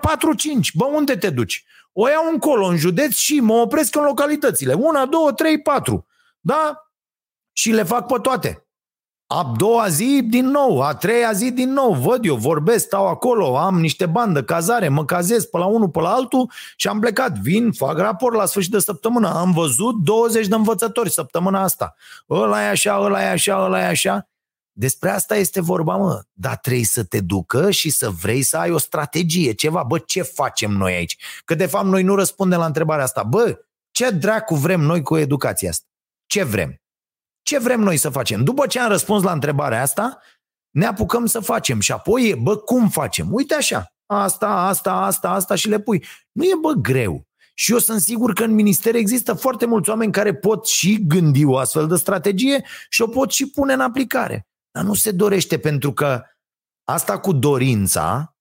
[0.74, 1.64] bă, unde te duci?
[1.92, 4.72] O iau încolo, în județ și mă opresc în localitățile.
[4.72, 6.06] Una, două, trei, patru.
[6.40, 6.90] Da?
[7.52, 8.66] Și le fac pe toate.
[9.34, 13.58] A doua zi din nou, a treia zi din nou, văd eu, vorbesc, stau acolo,
[13.58, 17.00] am niște bani de cazare, mă cazez pe la unul, pe la altul și am
[17.00, 17.38] plecat.
[17.38, 19.28] Vin, fac raport la sfârșit de săptămână.
[19.28, 21.94] Am văzut 20 de învățători săptămâna asta.
[22.30, 24.28] Ăla e așa, ăla e așa, ăla e așa.
[24.72, 26.20] Despre asta este vorba, mă.
[26.32, 29.82] Dar trebuie să te ducă și să vrei să ai o strategie, ceva.
[29.82, 31.16] Bă, ce facem noi aici?
[31.44, 33.22] Că de fapt noi nu răspundem la întrebarea asta.
[33.22, 33.58] Bă,
[33.90, 35.86] ce dracu vrem noi cu educația asta?
[36.26, 36.81] Ce vrem?
[37.42, 38.44] Ce vrem noi să facem?
[38.44, 40.18] După ce am răspuns la întrebarea asta,
[40.70, 43.32] ne apucăm să facem și apoi, bă, cum facem?
[43.32, 46.04] Uite așa, asta, asta, asta, asta și le pui.
[46.32, 47.26] Nu e, bă, greu.
[47.54, 51.44] Și eu sunt sigur că în minister există foarte mulți oameni care pot și gândi
[51.44, 54.46] o astfel de strategie și o pot și pune în aplicare.
[54.70, 56.22] Dar nu se dorește pentru că
[56.84, 58.36] asta cu dorința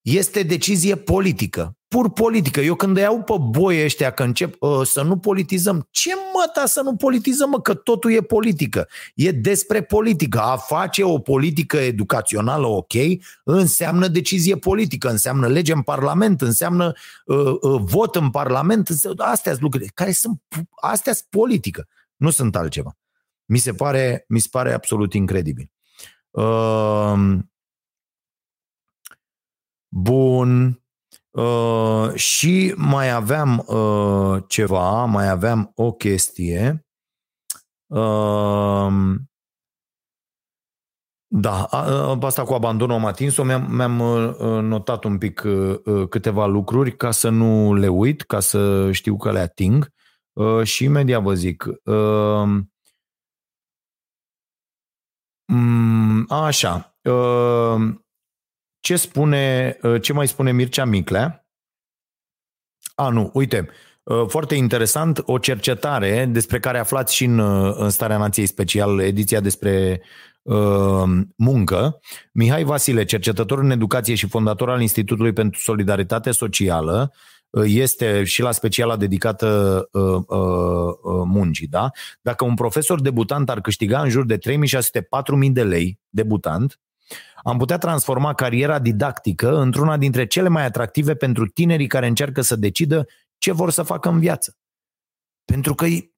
[0.00, 2.60] este decizie politică pur politică.
[2.60, 6.66] Eu când îi iau pe boi ăștia că încep uh, să nu politizăm, ce măta
[6.66, 8.88] să nu politizăm, mă, că totul e politică.
[9.14, 10.40] E despre politică.
[10.40, 12.92] A face o politică educațională ok
[13.44, 16.92] înseamnă decizie politică, înseamnă lege în Parlament, înseamnă
[17.24, 20.42] uh, uh, vot în Parlament, înseamnă, astea sunt lucrurile care sunt,
[20.80, 22.96] astea sunt politică, nu sunt altceva.
[23.44, 25.70] Mi se pare, mi se pare absolut incredibil.
[26.30, 27.38] Uh,
[29.88, 30.81] bun.
[31.32, 36.86] Uh, și mai aveam uh, ceva, mai aveam o chestie.
[37.86, 38.92] Uh,
[41.34, 41.64] da,
[42.20, 46.96] asta cu abandonul am atins-o, mi-am, mi-am uh, notat un pic uh, uh, câteva lucruri
[46.96, 49.92] ca să nu le uit, ca să știu că le ating
[50.32, 51.64] uh, și imediat vă zic.
[51.84, 52.60] Uh,
[56.28, 57.94] așa, uh,
[58.82, 61.46] ce spune, uh, ce mai spune Mircea Miclea?
[62.94, 63.68] A, nu, uite,
[64.02, 69.00] uh, foarte interesant, o cercetare despre care aflați și în, uh, în Starea Nației Special,
[69.00, 70.02] ediția despre
[70.42, 71.02] uh,
[71.36, 72.00] muncă.
[72.32, 77.12] Mihai Vasile, cercetător în educație și fondator al Institutului pentru Solidaritate Socială,
[77.64, 81.66] este și la speciala dedicată uh, uh, muncii.
[81.66, 81.90] Da?
[82.20, 86.80] Dacă un profesor debutant ar câștiga în jur de 3600-4000 de lei, debutant,
[87.42, 92.56] am putea transforma cariera didactică într-una dintre cele mai atractive pentru tinerii care încearcă să
[92.56, 93.06] decidă
[93.38, 94.56] ce vor să facă în viață.
[95.44, 96.10] Pentru că e,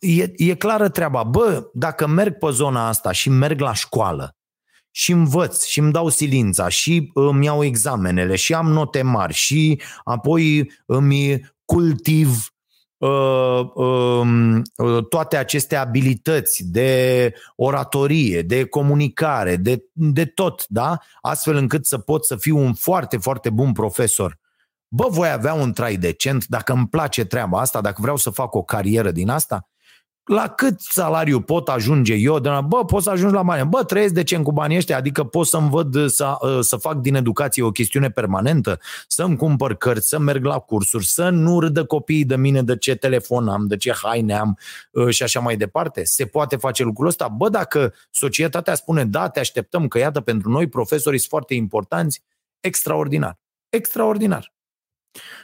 [0.00, 1.22] e, e clară treaba.
[1.22, 4.36] Bă, dacă merg pe zona asta și merg la școală
[4.90, 9.80] și învăț și îmi dau silința și îmi iau examenele și am note mari și
[10.04, 12.51] apoi îmi cultiv uh, um, uh,
[15.08, 20.98] toate aceste abilități de oratorie, de comunicare, de, de tot, da?
[21.20, 24.38] Astfel încât să pot să fiu un foarte, foarte bun profesor.
[24.88, 28.54] Bă, voi avea un trai decent dacă îmi place treaba asta, dacă vreau să fac
[28.54, 29.68] o carieră din asta?
[30.24, 33.84] La cât salariu pot ajunge eu, de la, bă, pot să ajung la bani, bă,
[33.84, 37.62] trăiesc decent cu banii ăștia, adică pot să-mi văd să, ă, să fac din educație
[37.62, 42.36] o chestiune permanentă, să-mi cumpăr cărți, să merg la cursuri, să nu râdă copiii de
[42.36, 44.58] mine de ce telefon am, de ce haine am
[44.94, 46.04] ă, și așa mai departe.
[46.04, 47.28] Se poate face lucrul ăsta?
[47.28, 52.22] Bă, dacă societatea spune, da, te așteptăm, că iată, pentru noi profesorii sunt foarte importanți,
[52.60, 53.38] extraordinar.
[53.68, 54.52] Extraordinar.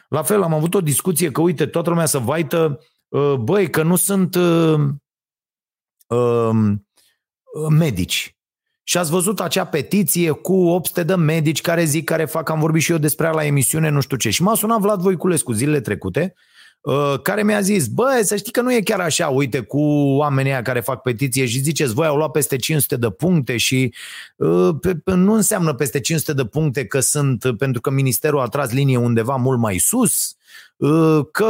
[0.09, 2.87] La fel, am avut o discuție că, uite, toată lumea să vaită Uh,
[3.39, 4.81] băi, că nu sunt uh,
[6.07, 6.77] uh,
[7.71, 8.37] medici.
[8.83, 12.83] Și ați văzut acea petiție cu 800 de medici care zic, care fac, am vorbit
[12.83, 14.31] și eu despre ea la emisiune, nu știu ce.
[14.31, 16.35] Și m-a sunat Vlad Voiculescu zilele trecute,
[17.23, 19.81] care mi-a zis, bă, să știi că nu e chiar așa, uite, cu
[20.17, 23.95] oamenii aia care fac petiție și ziceți, voi au luat peste 500 de puncte și
[24.37, 28.97] uh, nu înseamnă peste 500 de puncte că sunt, pentru că ministerul a tras linie
[28.97, 30.37] undeva mult mai sus,
[30.79, 31.45] Uh, că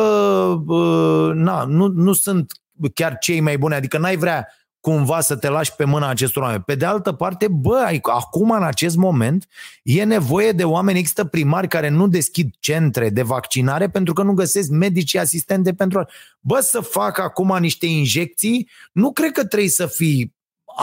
[0.66, 2.53] uh, na, nu, nu sunt
[2.95, 4.49] chiar cei mai buni, adică n-ai vrea
[4.81, 6.62] cumva să te lași pe mâna acestor oameni.
[6.62, 9.49] Pe de altă parte, bă, acum în acest moment
[9.83, 14.33] e nevoie de oameni, există primari care nu deschid centre de vaccinare pentru că nu
[14.33, 16.07] găsesc medici și asistente pentru...
[16.41, 20.37] Bă, să fac acum niște injecții, nu cred că trebuie să fii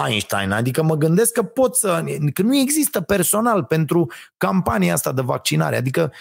[0.07, 2.03] Einstein, adică mă gândesc că pot să...
[2.33, 6.11] că nu există personal pentru campania asta de vaccinare, adică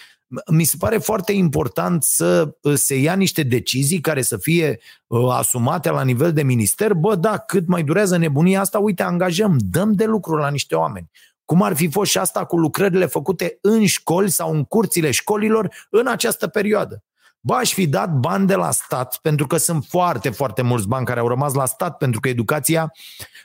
[0.51, 5.31] mi se pare foarte important să uh, se ia niște decizii care să fie uh,
[5.31, 6.93] asumate la nivel de minister.
[6.93, 11.09] Bă, da, cât mai durează nebunia asta, uite, angajăm, dăm de lucru la niște oameni.
[11.45, 15.71] Cum ar fi fost și asta cu lucrările făcute în școli sau în curțile școlilor
[15.89, 17.03] în această perioadă.
[17.39, 21.05] Bă, aș fi dat bani de la stat, pentru că sunt foarte, foarte mulți bani
[21.05, 22.91] care au rămas la stat, pentru că educația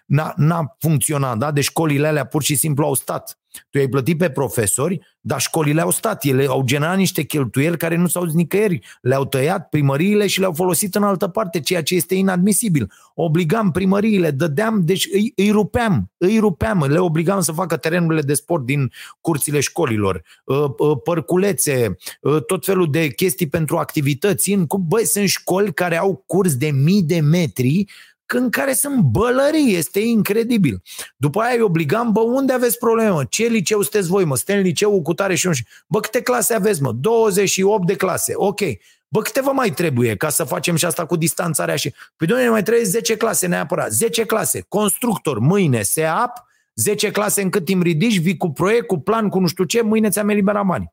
[0.07, 1.51] n-a, n-a funcționat, da?
[1.51, 3.40] Deci școlile alea pur și simplu au stat.
[3.71, 6.25] Tu ai plătit pe profesori, dar școlile au stat.
[6.25, 8.81] Ele au generat niște cheltuieli care nu s-au nicăieri.
[9.01, 12.93] Le-au tăiat primăriile și le-au folosit în altă parte, ceea ce este inadmisibil.
[13.15, 18.35] Obligam primăriile, dădeam, deci îi, îi rupeam, îi rupeam, le obligam să facă terenurile de
[18.35, 24.57] sport din curțile școlilor, ă, ă, părculețe, ă, tot felul de chestii pentru activități.
[24.79, 27.85] Băi, sunt școli care au curs de mii de metri
[28.33, 30.83] în care sunt bălării, este incredibil.
[31.17, 33.25] După aia îi obligam, bă, unde aveți problemă?
[33.25, 34.37] Ce liceu sunteți voi, mă?
[34.37, 35.53] Suntem în liceu cu tare și un
[35.87, 36.93] Bă, câte clase aveți, mă?
[36.93, 38.61] 28 de clase, ok.
[39.09, 41.95] Bă, câte vă mai trebuie ca să facem și asta cu distanțarea și...
[42.17, 43.91] Păi, doamne, mai trebuie 10 clase neapărat.
[43.91, 44.65] 10 clase.
[44.69, 49.39] Constructor, mâine, SEAP, 10 clase în cât timp ridici, vii cu proiect, cu plan, cu
[49.39, 50.93] nu știu ce, mâine ți-am eliberat bani.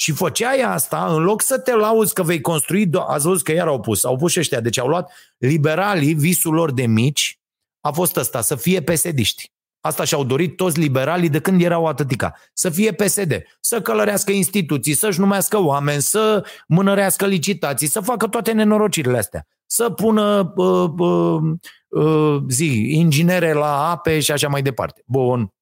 [0.00, 3.66] Și făceai asta, în loc să te lauzi că vei construi, ați văzut că iar
[3.66, 7.40] au pus, au pus ăștia, deci au luat liberalii, visul lor de mici,
[7.80, 9.52] a fost ăsta, să fie pesediști.
[9.80, 12.34] Asta și-au dorit toți liberalii de când erau atâtica.
[12.52, 18.52] Să fie PSD, să călărească instituții, să-și numească oameni, să mânărească licitații, să facă toate
[18.52, 19.46] nenorocirile astea.
[19.66, 21.40] Să pună uh, uh,
[21.88, 25.02] uh, zi, inginere la ape și așa mai departe.
[25.06, 25.52] Bun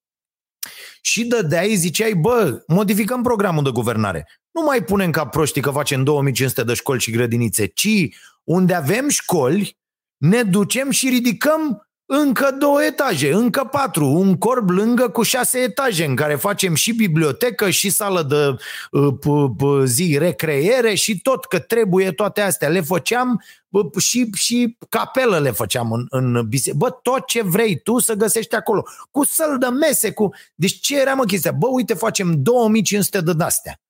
[1.01, 4.27] și dădeai, ziceai, bă, modificăm programul de guvernare.
[4.51, 9.09] Nu mai punem ca proștii că facem 2500 de școli și grădinițe, ci unde avem
[9.09, 9.77] școli,
[10.17, 16.05] ne ducem și ridicăm încă două etaje, încă patru, un corp lângă cu șase etaje
[16.05, 18.55] în care facem și bibliotecă și sală de
[18.91, 22.69] uh, zi recreere și tot, că trebuie toate astea.
[22.69, 26.77] Le făceam uh, și, și capelă le făceam în, în biserică.
[26.77, 28.83] Bă, tot ce vrei tu să găsești acolo.
[29.11, 30.29] Cu săl de mese, cu...
[30.55, 31.51] Deci ce era mă chestia?
[31.51, 33.81] Bă, uite, facem 2500 de astea.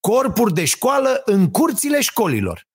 [0.00, 2.66] Corpuri de școală în curțile școlilor.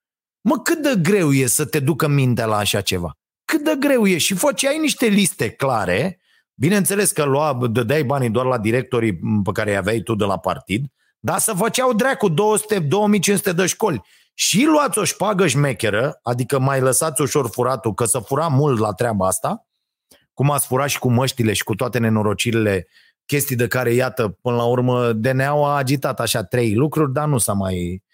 [0.42, 3.18] Mă, cât de greu e să te ducă mintea la așa ceva?
[3.48, 6.20] Cât de greu e și făceai niște liste clare,
[6.54, 10.38] bineînțeles că lua, dădeai banii doar la directorii pe care îi aveai tu de la
[10.38, 10.86] partid,
[11.20, 14.02] dar să făceau dracu 200, 2500 de școli.
[14.34, 18.93] Și luați o șpagă șmecheră, adică mai lăsați ușor furatul, că să fura mult la
[18.93, 19.68] treaba asta,
[20.34, 22.88] cum ați furat și cu măștile și cu toate nenorocirile,
[23.26, 27.38] chestii de care, iată, până la urmă, DNA a agitat așa trei lucruri, dar nu
[27.38, 28.07] s-a mai, Uh,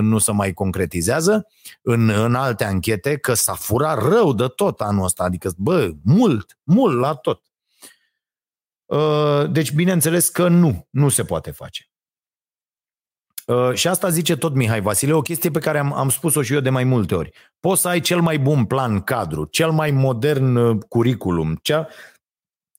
[0.00, 1.46] nu se mai concretizează
[1.82, 6.58] în, în alte anchete că s-a furat rău de tot anul ăsta, adică, bă, mult,
[6.62, 7.42] mult la tot.
[8.84, 11.84] Uh, deci, bineînțeles că nu, nu se poate face.
[13.46, 16.54] Uh, și asta zice tot Mihai Vasile, o chestie pe care am, am spus-o și
[16.54, 17.30] eu de mai multe ori.
[17.60, 21.88] Poți să ai cel mai bun plan cadru, cel mai modern curriculum, cea,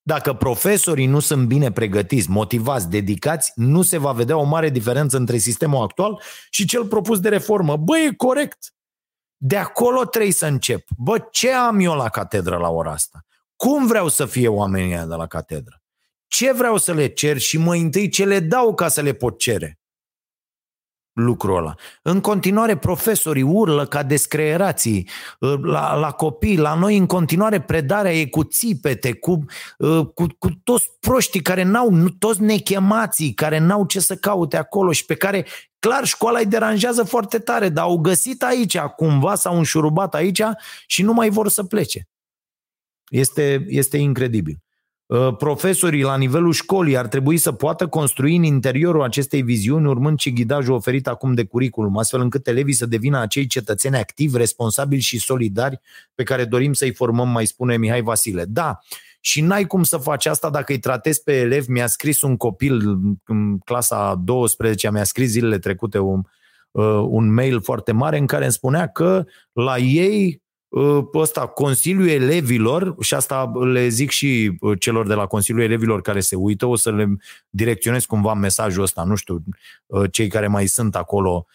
[0.04, 5.18] Dacă profesorii nu sunt bine pregătiți, motivați, dedicați, nu se va vedea o mare diferență
[5.18, 7.78] între sistemul actual și cel propus de reformă.
[7.78, 8.74] Bă, e corect.
[9.38, 10.88] De acolo trebuie să încep.
[10.98, 13.26] Bă, ce am eu la catedră la ora asta?
[13.56, 15.82] Cum vreau să fie oamenii de la catedră?
[16.28, 19.40] Ce vreau să le cer și mai întâi ce le dau ca să le pot
[19.40, 19.81] cere?
[21.14, 21.76] Lucrul ăla.
[22.02, 25.10] În continuare, profesorii urlă ca descreerații
[25.42, 29.46] ă, la, la copii, la noi în continuare predarea e cu țipete, cu,
[29.80, 34.92] ă, cu, cu toți proștii care n-au, toți nechemații, care n-au ce să caute acolo
[34.92, 35.46] și pe care,
[35.80, 40.42] clar, școala îi deranjează foarte tare, dar au găsit aici cumva, s-au înșurubat aici
[40.88, 42.08] și nu mai vor să plece.
[43.10, 44.58] Este, este incredibil.
[45.12, 50.20] Uh, profesorii la nivelul școlii ar trebui să poată construi în interiorul acestei viziuni, urmând
[50.20, 55.02] și ghidajul oferit acum de curriculum, astfel încât elevii să devină acei cetățeni activi, responsabili
[55.02, 55.80] și solidari
[56.16, 58.46] pe care dorim să-i formăm, mai spune Mihai Vasile.
[58.46, 58.80] Da,
[59.20, 61.66] și n-ai cum să faci asta dacă îi tratezi pe elev.
[61.68, 62.82] Mi-a scris un copil
[63.26, 66.22] în clasa 12, mi-a scris zilele trecute un,
[66.72, 70.51] uh, un mail foarte mare în care îmi spunea că la ei Ă,
[71.14, 76.20] ăsta, Consiliul Elevilor, și asta le zic și ă, celor de la Consiliul Elevilor care
[76.20, 77.16] se uită, o să le
[77.50, 79.44] direcționez cumva mesajul ăsta, nu știu,
[79.92, 81.46] ă, cei care mai sunt acolo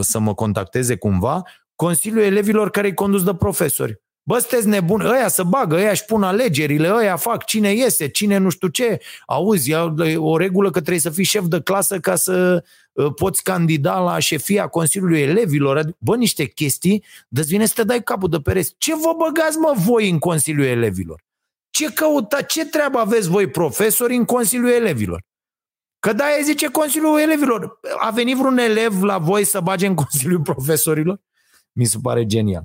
[0.00, 1.42] să mă contacteze cumva,
[1.74, 4.00] Consiliul Elevilor care i condus de profesori.
[4.22, 8.36] Bă, sunteți nebuni, ăia să bagă, ăia își pun alegerile, ăia fac cine iese, cine
[8.36, 9.00] nu știu ce.
[9.26, 9.76] Auzi, e
[10.16, 12.62] o regulă că trebuie să fii șef de clasă ca să uh,
[13.16, 15.96] poți candida la șefia Consiliului Elevilor.
[15.98, 18.74] Bă, niște chestii, dă vine să te dai capul de pereți.
[18.78, 21.24] Ce vă băgați, mă, voi în Consiliul Elevilor?
[21.70, 25.22] Ce căuta, ce treabă aveți voi profesori în Consiliul Elevilor?
[25.98, 27.80] Că da, zice Consiliul Elevilor.
[27.98, 31.20] A venit vreun elev la voi să bage în Consiliul Profesorilor?
[31.72, 32.64] Mi se pare genial.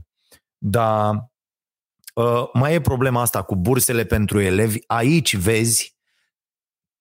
[0.58, 1.32] Dar
[2.14, 4.80] Uh, mai e problema asta cu bursele pentru elevi.
[4.88, 5.96] Aici vezi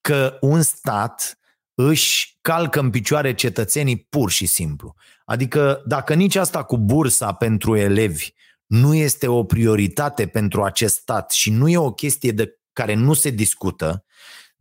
[0.01, 1.39] că un stat
[1.75, 4.95] își calcă în picioare cetățenii pur și simplu.
[5.25, 8.29] Adică dacă nici asta cu bursa pentru elevi
[8.67, 13.13] nu este o prioritate pentru acest stat și nu e o chestie de care nu
[13.13, 14.05] se discută,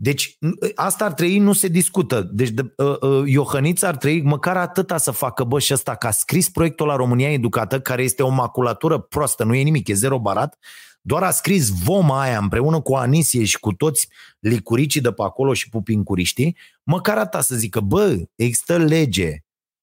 [0.02, 0.38] deci
[0.76, 2.30] asta ar trebui, nu se discută.
[2.32, 6.08] Deci de, uh, uh, Iohănița ar trebui măcar atâta să facă, bă, și ăsta, că
[6.08, 9.94] a scris proiectul la România Educată, care este o maculatură proastă, nu e nimic, e
[9.94, 10.58] zero barat,
[11.02, 14.08] doar a scris voma aia împreună cu Anisie și cu toți
[14.40, 19.38] licuricii de pe acolo și pupincuriștii, măcar atâta să zică, bă, există lege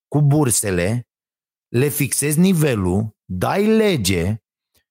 [0.09, 1.09] cu bursele,
[1.69, 4.43] le fixezi nivelul, dai lege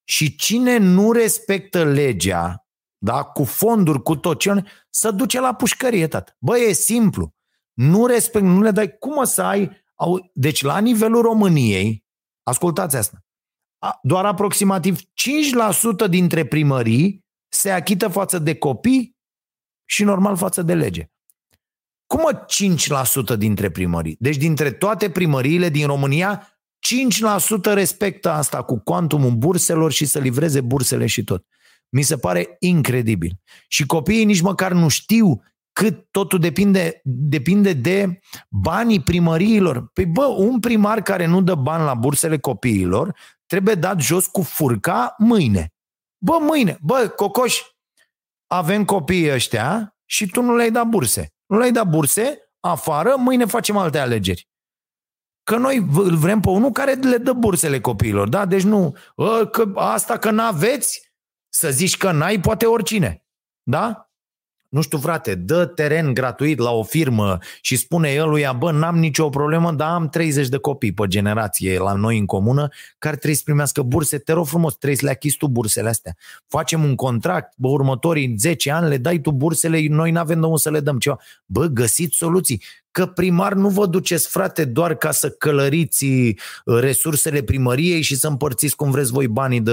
[0.03, 2.65] și cine nu respectă legea
[3.05, 3.23] da?
[3.23, 6.36] cu fonduri, cu tot ce, să duce la pușcărie, tată.
[6.39, 7.34] Bă, e simplu.
[7.73, 8.97] Nu respect, nu le dai.
[8.97, 9.84] Cum o să ai...
[10.34, 12.05] Deci, la nivelul României,
[12.43, 13.24] ascultați asta,
[14.01, 15.03] doar aproximativ 5%
[16.09, 19.15] dintre primării se achită față de copii
[19.86, 21.09] și normal față de lege.
[22.05, 22.45] Cum mă
[23.36, 24.15] 5% dintre primării?
[24.19, 26.59] Deci dintre toate primăriile din România,
[27.69, 31.45] 5% respectă asta cu cuantumul burselor și să livreze bursele și tot.
[31.89, 33.31] Mi se pare incredibil.
[33.67, 35.41] Și copiii nici măcar nu știu
[35.73, 38.19] cât totul depinde, depinde de
[38.49, 39.89] banii primăriilor.
[39.93, 43.15] Păi bă, un primar care nu dă bani la bursele copiilor
[43.46, 45.74] trebuie dat jos cu furca mâine.
[46.18, 47.62] Bă, mâine, bă, Cocoș,
[48.48, 51.34] avem copiii ăștia și tu nu le-ai dat burse.
[51.46, 54.50] Nu le-ai dat burse, afară, mâine facem alte alegeri.
[55.43, 58.46] Că noi îl vrem pe unul care le dă bursele copiilor, da?
[58.46, 61.12] Deci nu, ă, că asta că n-aveți,
[61.50, 63.26] să zici că n-ai, poate oricine.
[63.64, 64.05] Da?
[64.70, 68.97] Nu știu frate, dă teren gratuit la o firmă și spune el lui, bă, n-am
[68.97, 73.36] nicio problemă, dar am 30 de copii pe generație la noi în comună care trebuie
[73.36, 76.16] să primească burse, te rog frumos, trebuie să le achizi tu bursele astea.
[76.47, 80.45] Facem un contract, bă, următorii 10 ani le dai tu bursele, noi nu avem de
[80.45, 81.20] unde să le dăm ceva.
[81.45, 82.61] Bă, găsiți soluții.
[82.91, 86.36] Că primar nu vă duceți, frate, doar ca să călăriți uh,
[86.66, 89.72] resursele primăriei și să împărțiți cum vreți voi banii de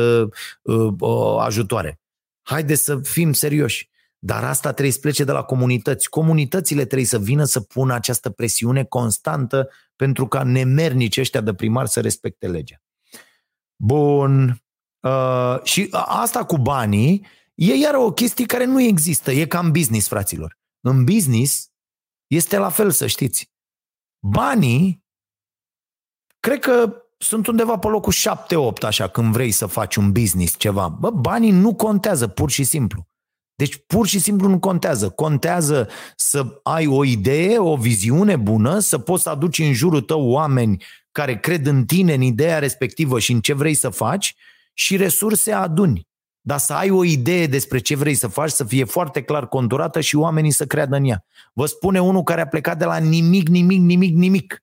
[0.62, 2.01] uh, uh, ajutoare.
[2.43, 3.90] Haideți să fim serioși.
[4.25, 6.09] Dar asta trebuie să plece de la comunități.
[6.09, 11.87] Comunitățile trebuie să vină să pună această presiune constantă pentru ca nemernici ăștia de primar
[11.87, 12.83] să respecte legea.
[13.77, 14.62] Bun.
[15.01, 19.31] Uh, și asta cu banii e iar o chestie care nu există.
[19.31, 20.59] E ca în business, fraților.
[20.81, 21.70] În business
[22.27, 23.53] este la fel, să știți.
[24.27, 25.05] Banii,
[26.41, 30.89] cred că sunt undeva pe locul 7-8, așa, când vrei să faci un business, ceva.
[30.89, 33.07] Bă, banii nu contează, pur și simplu.
[33.55, 35.09] Deci pur și simplu nu contează.
[35.11, 40.28] Contează să ai o idee, o viziune bună, să poți să aduci în jurul tău
[40.30, 44.34] oameni care cred în tine, în ideea respectivă și în ce vrei să faci
[44.72, 46.11] și resurse aduni.
[46.44, 50.00] dar să ai o idee despre ce vrei să faci, să fie foarte clar conturată
[50.00, 51.24] și oamenii să creadă în ea.
[51.53, 54.62] Vă spune unul care a plecat de la nimic, nimic, nimic, nimic.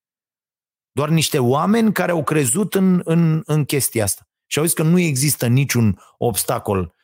[0.92, 4.28] Doar niște oameni care au crezut în, în, în chestia asta.
[4.46, 6.99] Și au zis că nu există niciun obstacol uh,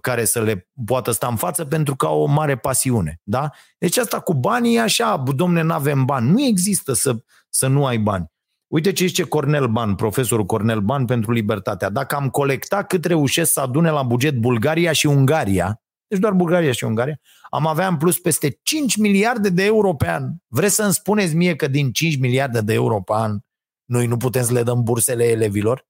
[0.00, 3.20] care să le poată sta în față pentru că au o mare pasiune.
[3.22, 3.50] Da?
[3.78, 6.30] Deci asta cu banii e așa, domne, nu avem bani.
[6.30, 7.16] Nu există să,
[7.48, 8.26] să nu ai bani.
[8.66, 11.88] Uite ce zice Cornel Ban, profesorul Cornel Ban pentru Libertatea.
[11.88, 16.72] Dacă am colectat cât reușesc să adune la buget Bulgaria și Ungaria, deci doar Bulgaria
[16.72, 17.20] și Ungaria,
[17.50, 20.24] am avea în plus peste 5 miliarde de euro pe an.
[20.46, 23.38] Vreți să-mi spuneți mie că din 5 miliarde de euro pe an
[23.86, 25.86] noi nu putem să le dăm bursele elevilor?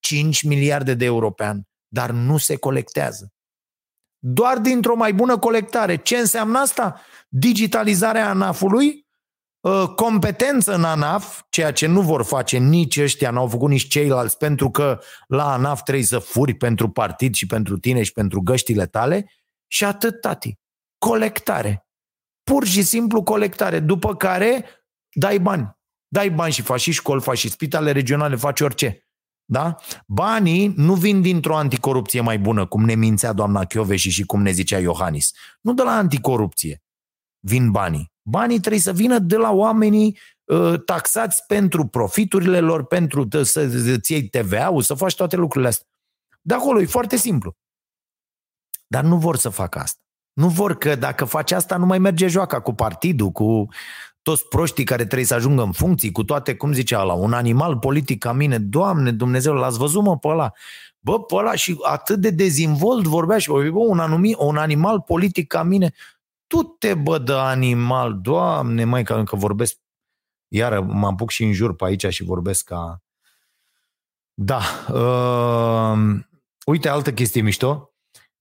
[0.00, 3.32] 5 miliarde de euro pe an, dar nu se colectează.
[4.18, 5.96] Doar dintr-o mai bună colectare.
[5.96, 7.00] Ce înseamnă asta?
[7.28, 9.06] Digitalizarea ANAF-ului,
[9.64, 14.36] ă, competență în ANAF, ceea ce nu vor face nici ăștia, n-au făcut nici ceilalți,
[14.36, 18.86] pentru că la ANAF trebuie să furi pentru partid și pentru tine și pentru găștile
[18.86, 19.30] tale
[19.66, 20.58] și atât, tati.
[20.98, 21.86] Colectare.
[22.42, 23.80] Pur și simplu colectare.
[23.80, 24.64] După care
[25.12, 25.76] dai bani.
[26.08, 29.07] Dai bani și faci și școli, faci și spitale regionale, faci orice.
[29.50, 29.76] Da?
[30.06, 34.50] Banii nu vin dintr-o anticorupție mai bună, cum ne mințea doamna Chioveși și cum ne
[34.50, 35.32] zicea Iohannis.
[35.60, 36.82] Nu de la anticorupție
[37.40, 38.12] vin banii.
[38.22, 44.28] Banii trebuie să vină de la oamenii uh, taxați pentru profiturile lor, pentru să-ți iei
[44.28, 45.86] TVA-ul, să faci toate lucrurile astea.
[46.40, 47.56] De acolo e foarte simplu.
[48.86, 50.00] Dar nu vor să facă asta.
[50.32, 53.68] Nu vor că dacă faci asta nu mai merge joaca cu partidul, cu
[54.28, 57.78] toți proștii care trebuie să ajungă în funcții, cu toate, cum zicea la un animal
[57.78, 60.52] politic ca mine, Doamne Dumnezeu, l-ați văzut mă pe ăla?
[61.00, 65.46] Bă, pe ăla și atât de dezvolt vorbea și bă, un, anumit, un animal politic
[65.46, 65.92] ca mine,
[66.46, 69.76] tu te bă de animal, Doamne, mai că încă vorbesc,
[70.48, 73.02] iar mă apuc și în jur pe aici și vorbesc ca...
[74.34, 74.60] Da.
[74.92, 76.20] Uh,
[76.66, 77.92] uite, altă chestie mișto.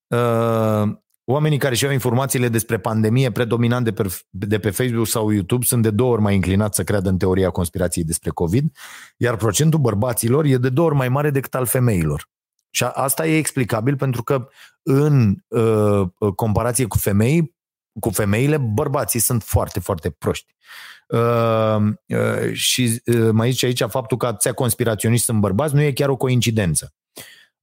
[0.08, 0.98] Uh,
[1.30, 5.82] Oamenii care și-au informațiile despre pandemie predominant de pe, de pe Facebook sau YouTube sunt
[5.84, 8.78] de două ori mai inclinați să creadă în teoria conspirației despre COVID,
[9.18, 12.30] iar procentul bărbaților e de două ori mai mare decât al femeilor.
[12.70, 14.48] Și asta e explicabil pentru că
[14.82, 17.56] în uh, comparație cu femei,
[18.00, 20.56] cu femeile, bărbații sunt foarte, foarte proști.
[21.08, 25.92] Uh, uh, și uh, mai zice aici faptul că atâția conspiraționiști sunt bărbați nu e
[25.92, 26.94] chiar o coincidență.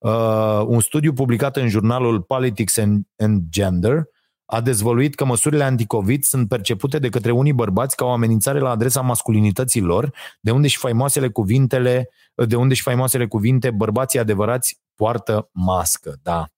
[0.04, 4.02] Uh, un studiu publicat în jurnalul Politics and, and Gender
[4.44, 8.70] a dezvăluit că măsurile anticovid sunt percepute de către unii bărbați ca o amenințare la
[8.70, 12.10] adresa masculinității lor, de unde și faimoasele cuvintele,
[12.46, 16.48] de unde și faimoasele cuvinte bărbații adevărați poartă mască, da.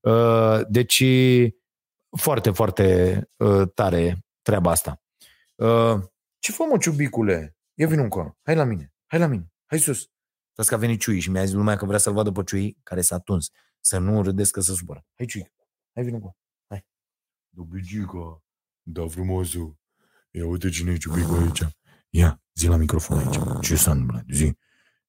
[0.00, 1.04] Uh, deci
[2.16, 5.02] foarte, foarte uh, tare treaba asta.
[5.54, 5.94] Uh,
[6.38, 7.56] ce fă mă, ciubicule?
[7.74, 8.36] Ia vin încă.
[8.42, 8.92] Hai la mine.
[9.06, 9.52] Hai la mine.
[9.66, 10.08] Hai sus.
[10.54, 12.78] Stați că a venit Ciui și mi-a zis lumea că vrea să-l vadă pe Ciui
[12.82, 13.50] care s-a tuns.
[13.80, 15.06] Să nu râdeți că se supără.
[15.16, 15.52] Hai Ciui,
[15.94, 16.36] hai vină cu
[16.68, 16.86] Hai.
[17.48, 18.42] Dobicica,
[18.82, 19.78] da frumosul.
[20.30, 21.62] Ia uite cine e ciubicu aici.
[22.10, 23.38] Ia, zi la microfon aici.
[23.60, 24.24] Ce s-a întâmplat?
[24.28, 24.56] Zi.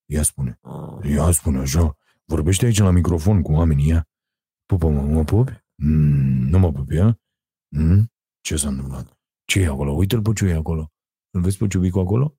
[0.05, 0.59] Ia spune.
[1.03, 1.97] Ia spune așa.
[2.25, 4.09] Vorbește aici la microfon cu oamenii, ia.
[4.65, 5.63] Pupă-mă, mă pupi?
[5.75, 7.19] Mm, nu mă pupi, ia?
[7.67, 8.11] Mm?
[8.41, 9.19] Ce s-a întâmplat?
[9.45, 9.91] Ce e acolo?
[9.91, 10.91] Uite-l pe Ciui acolo.
[11.29, 12.37] Îl vezi pe ciubicul acolo?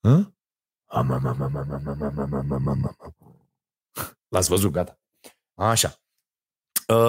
[0.00, 0.32] Hă?
[4.28, 4.98] L-ați văzut, gata.
[5.54, 5.94] Așa.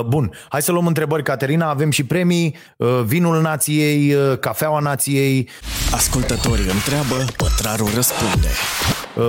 [0.05, 1.69] Bun, hai să luăm întrebări, Caterina.
[1.69, 2.55] Avem și premii,
[3.03, 5.49] vinul nației, cafeaua nației.
[5.93, 8.47] Ascultătorii întreabă, pătrarul răspunde.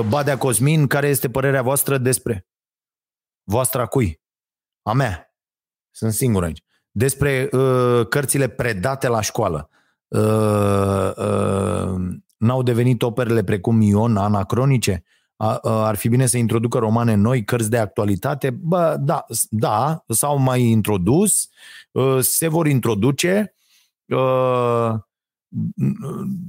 [0.07, 2.47] Badea Cosmin, care este părerea voastră despre?
[3.43, 4.21] Voastra cui?
[4.81, 5.33] A mea.
[5.91, 6.63] Sunt singur aici.
[6.91, 9.69] Despre uh, cărțile predate la școală.
[10.07, 15.03] Uh, uh, N-au devenit operele precum Ion anacronice?
[15.63, 18.49] Ar fi bine să introducă romane noi, cărți de actualitate?
[18.49, 21.49] Bă, da, da, s-au mai introdus,
[21.95, 23.55] ă, se vor introduce,
[24.11, 25.07] ă,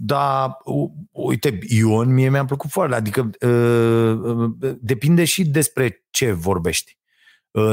[0.01, 0.57] da,
[1.11, 6.99] uite, Ion mie mi-a plăcut foarte, adică ă, depinde și despre ce vorbești,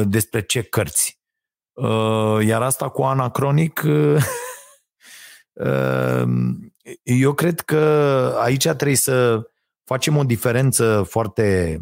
[0.03, 1.19] despre ce cărți.
[2.41, 3.81] Iar asta cu anacronic
[7.03, 7.79] eu cred că
[8.39, 9.47] aici trebuie să
[9.85, 11.79] facem o diferență foarte,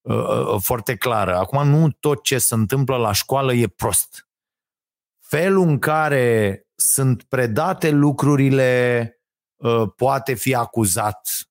[0.00, 1.36] uh, uh, foarte clară.
[1.36, 4.28] Acum, nu tot ce se întâmplă la școală e prost.
[5.18, 9.12] Felul în care sunt predate lucrurile
[9.56, 11.44] uh, poate fi acuzat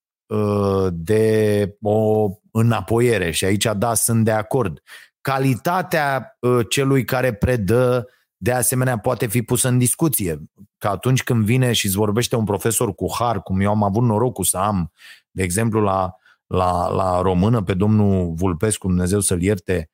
[0.91, 4.82] de o înapoiere și aici da, sunt de acord.
[5.22, 6.38] Calitatea
[6.68, 8.08] celui care predă
[8.41, 10.49] de asemenea poate fi pusă în discuție.
[10.77, 14.03] Că atunci când vine și îți vorbește un profesor cu har, cum eu am avut
[14.03, 14.91] norocul să am,
[15.31, 16.15] de exemplu, la,
[16.47, 19.89] la, la română pe domnul Vulpescu, Dumnezeu să-l ierte,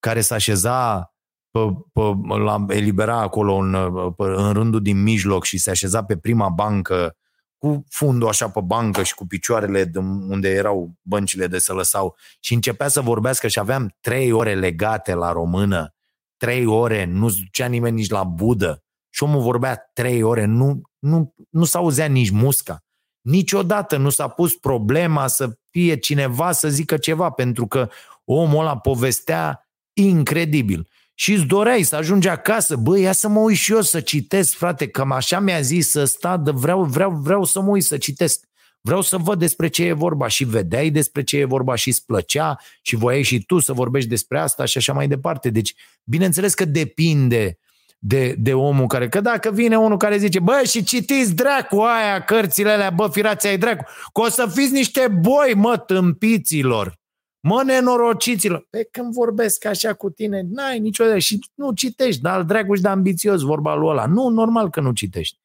[0.00, 1.10] care s-a așeza
[1.50, 1.60] pe,
[1.92, 2.00] pe,
[2.38, 3.72] la elibera acolo în,
[4.12, 7.16] pe, în rândul din mijloc și se așeza pe prima bancă
[7.58, 12.16] cu fundul așa pe bancă și cu picioarele de unde erau băncile de să lăsau
[12.40, 15.95] și începea să vorbească și aveam trei ore legate la română,
[16.36, 18.80] trei ore, nu ducea nimeni nici la budă
[19.10, 22.80] și omul vorbea trei ore, nu, nu, nu s-auzea nici musca.
[23.20, 27.88] Niciodată nu s-a pus problema să fie cineva să zică ceva, pentru că
[28.24, 30.88] omul ăla povestea incredibil.
[31.14, 34.56] Și îți doreai să ajungi acasă, băi, ia să mă uit și eu să citesc,
[34.56, 37.96] frate, că așa mi-a zis să sta, de vreau, vreau, vreau să mă uit să
[37.96, 38.44] citesc.
[38.86, 42.04] Vreau să văd despre ce e vorba și vedeai despre ce e vorba și îți
[42.04, 45.50] plăcea și voiai și tu să vorbești despre asta și așa mai departe.
[45.50, 45.74] Deci,
[46.04, 47.58] bineînțeles că depinde
[47.98, 52.24] de, de omul care, că dacă vine unul care zice, bă, și citiți dracu aia,
[52.24, 56.98] cărțile alea, bă, firați ai dracu, că o să fiți niște boi, mă, tâmpiților.
[57.40, 58.66] Mă, nenorociților!
[58.70, 62.88] Pe când vorbesc așa cu tine, n-ai niciodată și nu citești, dar dragul și de
[62.88, 64.06] ambițios vorba lui ăla.
[64.06, 65.38] Nu, normal că nu citești.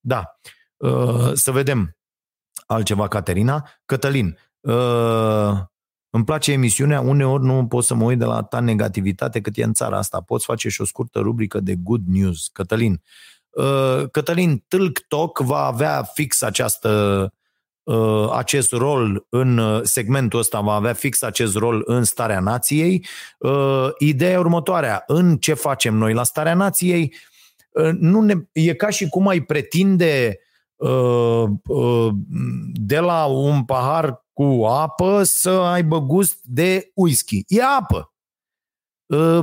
[0.00, 0.38] Da.
[0.76, 1.95] Uh, să vedem
[2.66, 3.68] altceva, Caterina.
[3.84, 5.52] Cătălin, uh,
[6.10, 9.62] îmi place emisiunea, uneori nu pot să mă uit de la ta negativitate cât e
[9.62, 10.20] în țara asta.
[10.20, 12.48] Poți face și o scurtă rubrică de good news.
[12.52, 13.02] Cătălin,
[13.50, 17.30] uh, Cătălin, Tâlc Talk va avea fix această
[17.86, 23.06] Uh, acest rol în uh, segmentul ăsta, va avea fix acest rol în starea nației.
[23.38, 27.14] Uh, ideea următoarea, în ce facem noi la starea nației,
[27.98, 30.38] nu ne, e ca și cum ai pretinde
[32.72, 37.44] de la un pahar cu apă să aibă gust de whisky.
[37.46, 38.14] E apă.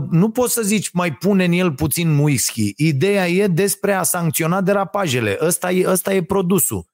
[0.10, 2.74] Nu poți să zici mai pune în el puțin whisky.
[2.78, 5.38] Ideea e despre a sancționa derapajele.
[5.42, 6.92] Ăsta e, ăsta e produsul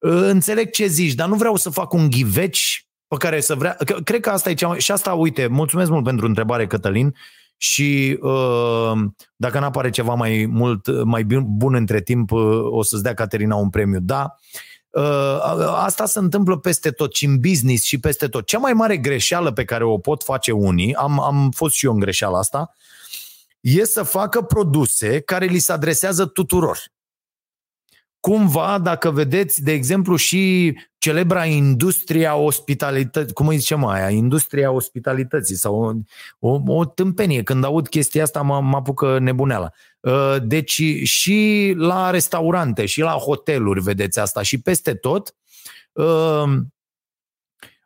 [0.00, 3.76] înțeleg ce zici, dar nu vreau să fac un ghiveci pe care să vrea...
[4.04, 4.80] Cred că asta e cea mai...
[4.80, 7.14] Și asta, uite, mulțumesc mult pentru întrebare, Cătălin,
[7.62, 8.92] și uh,
[9.36, 13.54] dacă nu apare ceva mai mult, mai bun între timp, uh, o să-ți dea Caterina
[13.54, 13.98] un premiu.
[14.00, 14.34] Da,
[14.90, 15.38] uh,
[15.74, 18.46] asta se întâmplă peste tot și în business și peste tot.
[18.46, 21.92] Cea mai mare greșeală pe care o pot face unii, am, am fost și eu
[21.92, 22.74] în greșeala asta,
[23.60, 26.78] e să facă produse care li se adresează tuturor
[28.20, 35.56] cumva, dacă vedeți, de exemplu, și celebra industria ospitalității, cum îi zicem aia, industria ospitalității
[35.56, 36.06] sau
[36.38, 37.42] o, o, o tâmpenie.
[37.42, 39.70] Când aud chestia asta mă, mă apucă nebuneala.
[40.00, 45.34] Uh, deci și la restaurante și la hoteluri vedeți asta și peste tot.
[45.92, 46.44] Uh,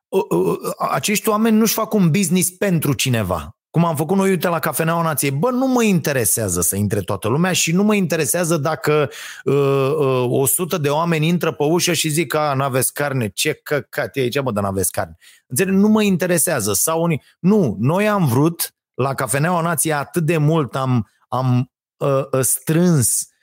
[0.08, 0.58] uh,
[0.90, 3.56] acești oameni nu-și fac un business pentru cineva.
[3.74, 5.30] Cum am făcut noi, uite, la Cafeneaua Nației.
[5.30, 9.10] Bă, nu mă interesează să intre toată lumea și nu mă interesează dacă
[9.44, 9.54] uh,
[9.98, 14.20] uh, 100 de oameni intră pe ușă și zic că n-aveți carne, ce căcat e
[14.20, 15.16] aici, bă, dar n-aveți carne.
[15.46, 15.74] Înțeleg?
[15.74, 16.72] Nu mă interesează.
[16.72, 17.22] Sau unii...
[17.38, 23.28] Nu, noi am vrut, la Cafeneaua Nației atât de mult am, am uh, uh, strâns
[23.28, 23.33] Uh,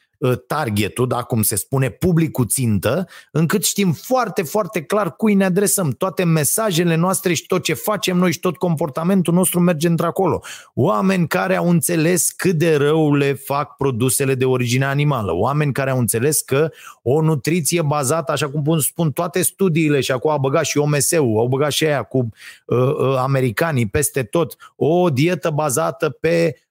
[0.48, 5.90] targetul, da, cum se spune, publicul țintă, încât știm foarte, foarte clar cui ne adresăm.
[5.90, 10.42] Toate mesajele noastre și tot ce facem noi și tot comportamentul nostru merge într-acolo.
[10.74, 15.34] Oameni care au înțeles cât de rău le fac produsele de origine animală.
[15.34, 20.32] Oameni care au înțeles că o nutriție bazată, așa cum spun toate studiile și acum
[20.32, 22.30] au băgat și OMS-ul, au băgat și aia cu
[22.66, 26.56] uh, uh, americanii peste tot, o dietă bazată pe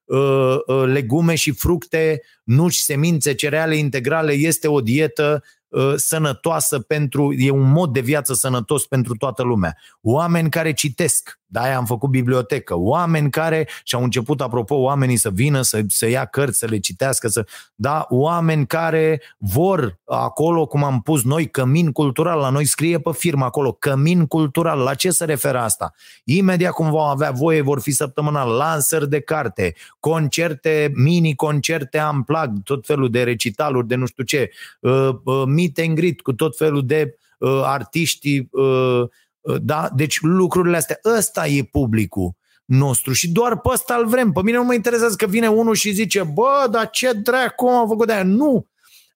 [0.85, 5.60] legume și fructe, nuci, semințe, cereale integrale este o dietă Uh,
[5.95, 9.77] sănătoasă pentru, e un mod de viață sănătos pentru toată lumea.
[10.01, 15.29] Oameni care citesc, de-aia am făcut bibliotecă, oameni care, și au început, apropo, oamenii să
[15.29, 17.45] vină, să, să ia cărți, să le citească, să,
[17.75, 23.11] da, oameni care vor acolo, cum am pus noi, cămin cultural, la noi scrie pe
[23.13, 25.93] firmă acolo, cămin cultural, la ce se referă asta?
[26.23, 32.85] Imediat cum vom avea voie, vor fi săptămânal, lansări de carte, concerte, mini-concerte amplag, tot
[32.85, 36.85] felul de recitaluri, de nu știu ce, uh, uh, meet and greet cu tot felul
[36.85, 39.01] de uh, artiști, uh,
[39.41, 39.89] uh, da?
[39.95, 42.35] Deci lucrurile astea, ăsta e publicul
[42.65, 44.31] nostru și doar pe ăsta îl vrem.
[44.31, 47.87] Pe mine nu mă interesează că vine unul și zice, bă, dar ce dracu am
[47.87, 48.23] făcut de aia?
[48.23, 48.67] Nu!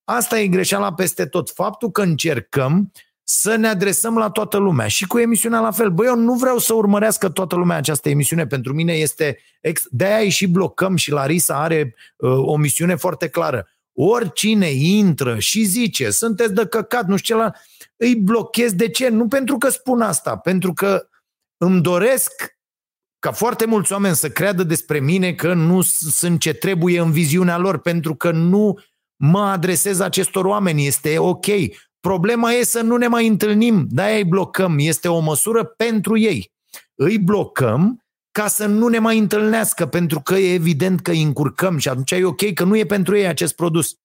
[0.04, 1.50] Asta e greșeala peste tot.
[1.50, 2.92] Faptul că încercăm
[3.24, 4.88] să ne adresăm la toată lumea.
[4.88, 5.90] Și cu emisiunea la fel.
[5.90, 8.48] Băi, eu nu vreau să urmărească toată lumea această emisiune.
[8.48, 9.38] Pentru mine este...
[9.62, 9.84] Ex...
[9.90, 16.10] De-aia și blocăm și Larisa are uh, o misiune foarte clară oricine intră și zice,
[16.10, 17.52] sunteți de căcat, nu știu ce la...
[17.96, 18.74] îi blochez.
[18.74, 19.10] De ce?
[19.10, 21.08] Nu pentru că spun asta, pentru că
[21.58, 22.32] îmi doresc
[23.20, 27.58] ca foarte mulți oameni să creadă despre mine că nu sunt ce trebuie în viziunea
[27.58, 28.80] lor, pentru că nu
[29.16, 30.86] mă adresez acestor oameni.
[30.86, 31.46] Este ok.
[32.00, 34.76] Problema e să nu ne mai întâlnim, de-aia îi blocăm.
[34.80, 36.52] Este o măsură pentru ei.
[36.96, 38.05] Îi blocăm
[38.38, 42.12] ca să nu ne mai întâlnească, pentru că e evident că îi încurcăm și atunci
[42.12, 44.00] e ok că nu e pentru ei acest produs.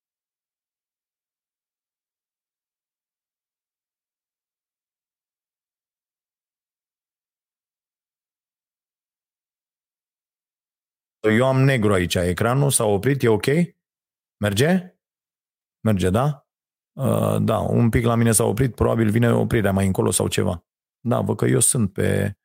[11.20, 13.46] Eu am negru aici, ecranul s-a oprit, e ok?
[14.40, 14.98] Merge?
[15.80, 16.48] Merge, da?
[16.92, 20.64] Uh, da, un pic la mine s-a oprit, probabil vine oprirea mai încolo sau ceva.
[21.00, 22.39] Da, văd că eu sunt pe, uh,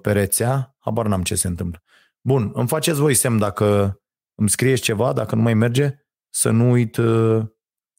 [0.00, 1.82] pe rețea, habar n-am ce se întâmplă.
[2.20, 4.00] Bun, îmi faceți voi semn dacă
[4.34, 5.94] îmi scrieți ceva, dacă nu mai merge,
[6.28, 7.42] să nu uit, uh,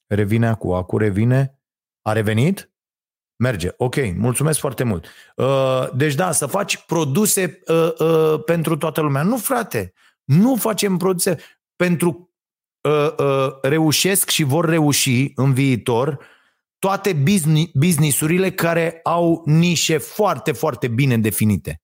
[0.08, 1.60] revine acum, acum revine.
[2.02, 2.74] A revenit?
[3.36, 3.70] Merge.
[3.78, 5.06] Ok, mulțumesc foarte mult.
[5.36, 9.24] Uh, deci da, să faci produse uh, uh, pentru toată lumea.
[9.24, 9.94] Nu, frate,
[10.24, 11.38] nu facem produse
[11.76, 12.34] pentru
[12.82, 16.20] uh, uh, reușesc și vor reuși în viitor
[16.80, 21.82] toate business, businessurile care au nișe foarte, foarte bine definite.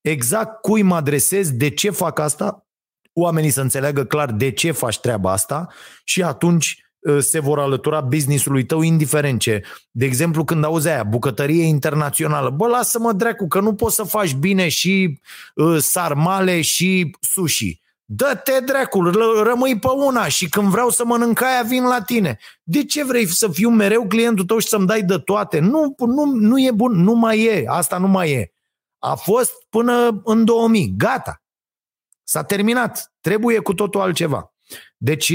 [0.00, 2.66] Exact cui mă adresez, de ce fac asta,
[3.12, 5.68] oamenii să înțeleagă clar de ce faci treaba asta
[6.04, 9.62] și atunci Uh, se vor alătura businessului tău indiferent ce.
[9.90, 14.34] De exemplu, când auzi aia, bucătărie internațională, bă, lasă-mă dracu că nu poți să faci
[14.34, 15.20] bine și
[15.54, 17.80] uh, sarmale și sushi.
[18.04, 22.38] Dă-te dracul, rămâi pe una și când vreau să mănânc aia vin la tine.
[22.62, 25.58] De ce vrei să fiu mereu clientul tău și să-mi dai de toate?
[25.58, 28.52] Nu, nu, nu e bun, nu mai e, asta nu mai e.
[28.98, 31.42] A fost până în 2000, gata.
[32.22, 34.54] S-a terminat, trebuie cu totul altceva.
[34.96, 35.32] Deci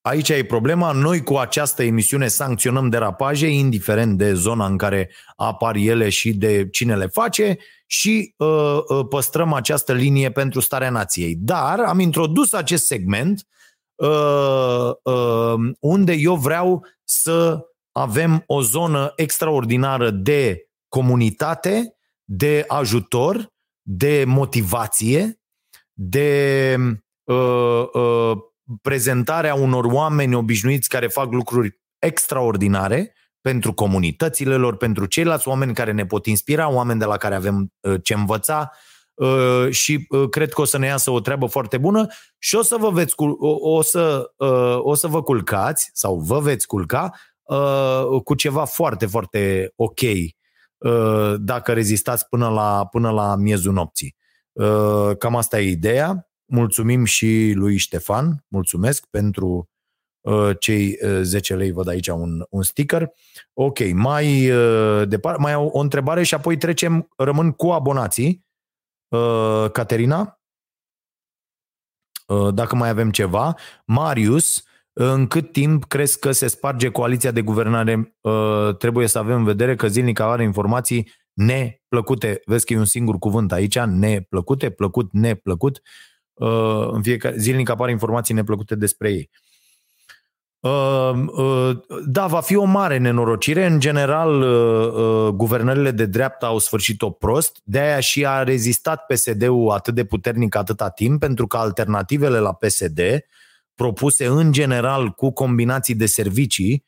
[0.00, 0.92] Aici e problema.
[0.92, 6.68] Noi cu această emisiune sancționăm derapaje, indiferent de zona în care apar ele și de
[6.68, 7.58] cine le face
[7.90, 11.34] și uh, uh, păstrăm această linie pentru starea nației.
[11.36, 13.46] Dar am introdus acest segment
[13.94, 24.24] uh, uh, unde eu vreau să avem o zonă extraordinară de comunitate, de ajutor, de
[24.26, 25.40] motivație,
[25.92, 26.76] de
[27.24, 28.32] uh, uh,
[28.82, 35.92] prezentarea unor oameni obișnuiți care fac lucruri extraordinare pentru comunitățile lor, pentru ceilalți oameni care
[35.92, 38.72] ne pot inspira, oameni de la care avem uh, ce învăța
[39.14, 42.06] uh, și uh, cred că o să ne iasă o treabă foarte bună
[42.38, 43.14] și o să vă veți
[43.60, 44.32] o, să,
[44.78, 47.12] o să vă culcați sau vă veți culca
[48.24, 50.00] cu ceva foarte, foarte ok
[51.36, 54.16] dacă rezistați până la, până la miezul nopții.
[55.18, 56.28] Cam asta e ideea.
[56.44, 59.77] Mulțumim și lui Ștefan, mulțumesc pentru uh,
[60.58, 63.12] cei uh, 10 lei, văd aici un, un sticker.
[63.52, 68.46] Ok, mai uh, departe, mai o, o întrebare și apoi trecem, rămân cu abonații.
[69.08, 70.40] Uh, Caterina,
[72.26, 73.54] uh, dacă mai avem ceva.
[73.84, 74.62] Marius,
[74.92, 78.16] în cât timp crezi că se sparge coaliția de guvernare?
[78.20, 82.42] Uh, trebuie să avem în vedere că zilnic are informații neplăcute.
[82.44, 85.82] Vezi că e un singur cuvânt aici, neplăcute, plăcut, neplăcut.
[86.32, 89.30] Uh, în fiecare zilnic apar informații neplăcute despre ei.
[89.30, 89.47] Uh, uh,
[92.06, 93.66] da, va fi o mare nenorocire.
[93.66, 94.44] În general,
[95.30, 100.54] guvernările de dreapta au sfârșit-o prost, de aia și a rezistat PSD-ul atât de puternic
[100.54, 103.00] atâta timp, pentru că alternativele la PSD,
[103.74, 106.84] propuse în general cu combinații de servicii,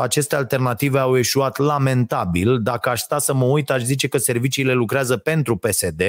[0.00, 2.62] aceste alternative au eșuat lamentabil.
[2.62, 6.02] Dacă aș sta să mă uit, aș zice că serviciile lucrează pentru PSD,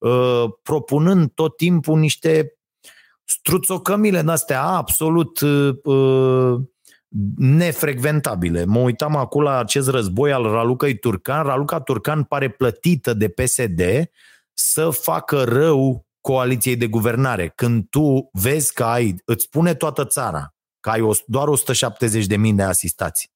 [0.00, 2.58] Uh, propunând tot timpul niște
[3.30, 6.60] struțocămile de-astea absolut uh, uh,
[7.36, 8.64] nefrecventabile.
[8.64, 11.44] Mă uitam acum la acest război al Ralucăi Turcan.
[11.44, 13.80] Raluca Turcan pare plătită de PSD
[14.52, 17.52] să facă rău coaliției de guvernare.
[17.54, 21.48] Când tu vezi că ai, îți spune toată țara că ai doar
[22.28, 23.32] 170.000 de asistați.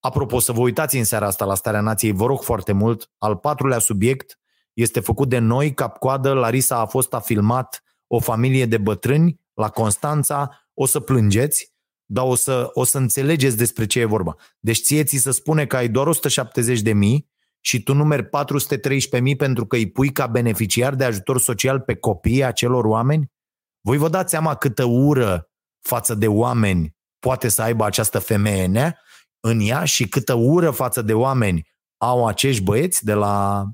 [0.00, 3.36] Apropo, să vă uitați în seara asta la Starea Nației, vă rog foarte mult, al
[3.36, 4.38] patrulea subiect,
[4.72, 9.68] este făcut de noi, cap-coadă, Larisa a fost a filmat o familie de bătrâni la
[9.68, 14.36] Constanța, o să plângeți, dar o să, o să înțelegeți despre ce e vorba.
[14.60, 17.28] Deci ție ți se spune că ai doar 170 de mii
[17.60, 21.96] și tu numeri 413 mii pentru că îi pui ca beneficiar de ajutor social pe
[21.96, 23.32] copiii acelor oameni?
[23.80, 25.50] Voi vă dați seama câtă ură
[25.80, 29.00] față de oameni poate să aibă această femeie nea
[29.40, 33.66] în ea și câtă ură față de oameni au acești băieți de la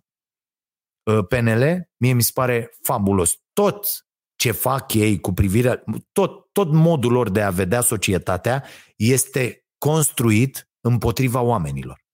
[1.04, 3.42] Uh, PNL, mie mi se pare fabulos.
[3.52, 4.06] Tot
[4.42, 8.64] ce fac ei cu privire, tot, tot modul lor de a vedea societatea
[8.96, 12.04] este construit împotriva oamenilor.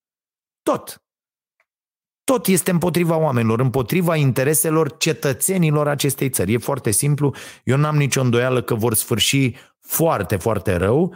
[0.62, 1.02] Tot.
[2.24, 6.52] Tot este împotriva oamenilor, împotriva intereselor cetățenilor acestei țări.
[6.52, 7.34] E foarte simplu.
[7.64, 11.14] Eu n-am nicio îndoială că vor sfârși foarte, foarte rău.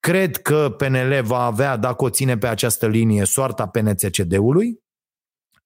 [0.00, 4.82] Cred că PNL va avea, dacă o ține pe această linie, soarta PNCCD-ului,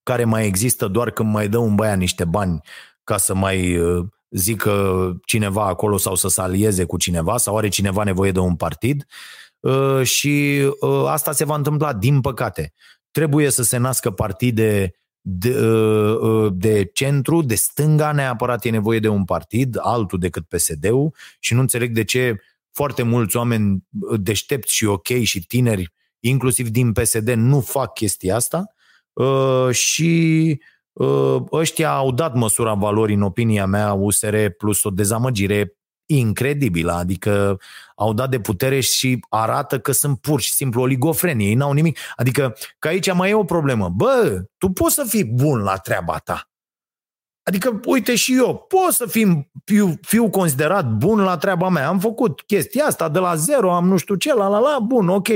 [0.03, 2.61] care mai există doar când mai dă un băiat niște bani
[3.05, 7.69] ca să mai uh, zică cineva acolo sau să se alieze cu cineva sau are
[7.69, 9.07] cineva nevoie de un partid
[9.61, 12.73] uh, și uh, asta se va întâmpla din păcate.
[13.11, 15.55] Trebuie să se nască partide de,
[16.53, 21.61] de centru, de stânga, neapărat e nevoie de un partid, altul decât PSD-ul și nu
[21.61, 22.37] înțeleg de ce
[22.73, 23.85] foarte mulți oameni
[24.17, 28.75] deștepți și ok și tineri, inclusiv din PSD, nu fac chestia asta
[29.71, 30.67] și Uh,
[31.53, 35.73] ăștia au dat măsura valorii, în opinia mea, USR plus o dezamăgire
[36.07, 37.61] incredibilă, adică
[37.95, 41.99] au dat de putere și arată că sunt pur și simplu oligofreni, ei n-au nimic.
[42.17, 43.89] Adică că aici mai e o problemă.
[43.89, 46.51] Bă, tu poți să fii bun la treaba ta.
[47.43, 51.89] Adică, uite și eu, pot să fiu, fiu, fiu considerat bun la treaba mea.
[51.89, 55.09] Am făcut chestia asta de la zero, am nu știu ce, la la la, bun,
[55.09, 55.29] ok.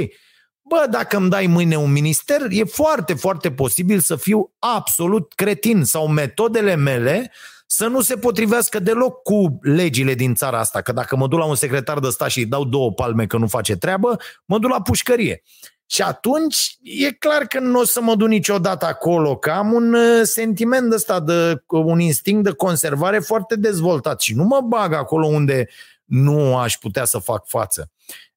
[0.72, 5.84] Bă, dacă îmi dai mâine un minister, e foarte, foarte posibil să fiu absolut cretin
[5.84, 7.32] sau metodele mele
[7.66, 10.80] să nu se potrivească deloc cu legile din țara asta.
[10.80, 13.36] Că dacă mă duc la un secretar de stat și îi dau două palme că
[13.36, 15.42] nu face treabă, mă duc la pușcărie.
[15.86, 19.94] Și atunci e clar că nu o să mă duc niciodată acolo, că am un
[19.94, 25.26] uh, sentiment ăsta de un instinct de conservare foarte dezvoltat și nu mă bag acolo
[25.26, 25.68] unde
[26.04, 27.91] nu aș putea să fac față.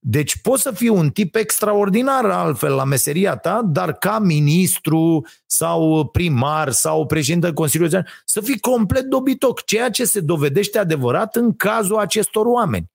[0.08, 6.10] Deci poți să fii un tip extraordinar altfel la meseria ta, dar ca ministru sau
[6.12, 11.98] primar sau președinte Consiliului să fii complet dobitoc, ceea ce se dovedește adevărat în cazul
[11.98, 12.92] acestor oameni.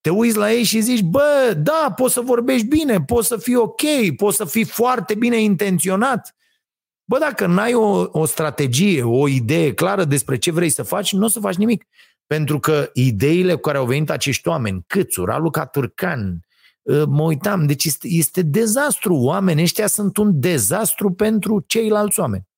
[0.00, 3.56] Te uiți la ei și zici, bă, da, poți să vorbești bine, poți să fii
[3.56, 3.82] ok,
[4.16, 6.34] poți să fii foarte bine intenționat.
[7.04, 11.24] Bă, dacă n-ai o, o strategie, o idee clară despre ce vrei să faci, nu
[11.24, 11.86] o să faci nimic.
[12.34, 16.46] Pentru că ideile cu care au venit acești oameni, Câțu, Raluca Turcan,
[16.88, 19.14] ă, mă uitam, deci este, este dezastru.
[19.14, 22.48] Oamenii ăștia sunt un dezastru pentru ceilalți oameni.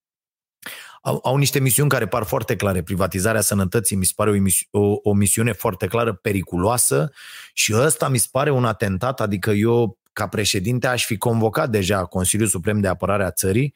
[1.03, 2.83] Au, au niște misiuni care par foarte clare.
[2.83, 7.13] Privatizarea sănătății mi se pare o, emisi- o, o misiune foarte clară, periculoasă
[7.53, 12.05] și ăsta mi se pare un atentat, adică eu ca președinte aș fi convocat deja
[12.05, 13.75] Consiliul Suprem de Apărare a țării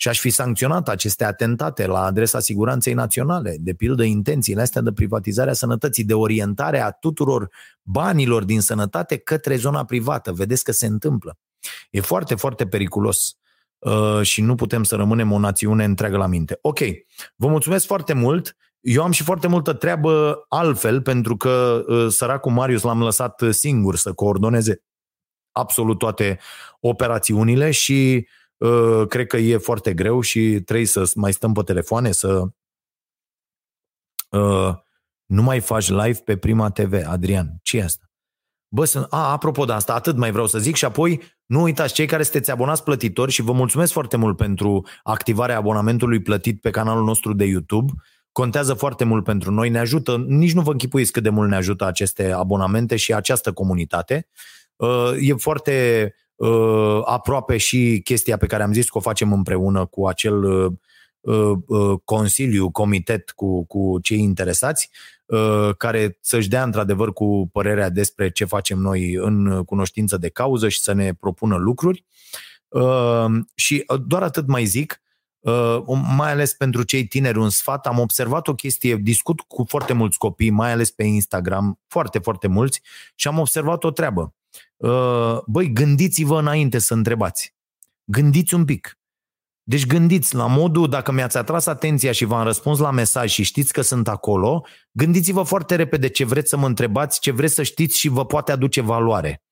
[0.00, 4.92] și aș fi sancționat aceste atentate la adresa siguranței naționale, de pildă intențiile astea de
[4.92, 7.50] privatizare a sănătății, de orientare a tuturor
[7.82, 10.32] banilor din sănătate către zona privată.
[10.32, 11.38] Vedeți că se întâmplă.
[11.90, 13.36] E foarte, foarte periculos
[13.78, 16.58] uh, și nu putem să rămânem o națiune întreagă la minte.
[16.60, 16.78] Ok,
[17.36, 18.56] vă mulțumesc foarte mult.
[18.80, 23.96] Eu am și foarte multă treabă altfel, pentru că uh, săracul Marius l-am lăsat singur
[23.96, 24.82] să coordoneze
[25.52, 26.38] absolut toate
[26.80, 28.37] operațiunile și uh,
[29.08, 32.44] cred că e foarte greu și trebuie să mai stăm pe telefoane, să
[34.30, 34.74] uh,
[35.24, 37.58] nu mai faci live pe Prima TV, Adrian.
[37.62, 38.02] ce e asta?
[38.68, 41.94] Bă, sunt, a, apropo de asta, atât mai vreau să zic și apoi nu uitați,
[41.94, 46.70] cei care sunteți abonați plătitori și vă mulțumesc foarte mult pentru activarea abonamentului plătit pe
[46.70, 47.92] canalul nostru de YouTube.
[48.32, 51.56] Contează foarte mult pentru noi, ne ajută, nici nu vă închipuiți cât de mult ne
[51.56, 54.28] ajută aceste abonamente și această comunitate.
[54.76, 59.84] Uh, e foarte uh, aproape și chestia pe care am zis că o facem împreună
[59.84, 64.90] cu acel uh, consiliu, comitet cu, cu cei interesați,
[65.76, 70.80] care să-și dea într-adevăr cu părerea despre ce facem noi în cunoștință de cauză și
[70.80, 72.04] să ne propună lucruri.
[73.54, 75.02] Și doar atât mai zic,
[76.16, 77.86] mai ales pentru cei tineri, un sfat.
[77.86, 82.46] Am observat o chestie, discut cu foarte mulți copii, mai ales pe Instagram, foarte, foarte
[82.46, 82.82] mulți,
[83.14, 84.34] și am observat o treabă.
[84.76, 87.54] Uh, băi, gândiți-vă înainte să întrebați.
[88.04, 88.98] Gândiți un pic.
[89.62, 93.72] Deci gândiți la modul, dacă mi-ați atras atenția și v-am răspuns la mesaj și știți
[93.72, 97.98] că sunt acolo, gândiți-vă foarte repede ce vreți să mă întrebați, ce vreți să știți
[97.98, 99.42] și vă poate aduce valoare.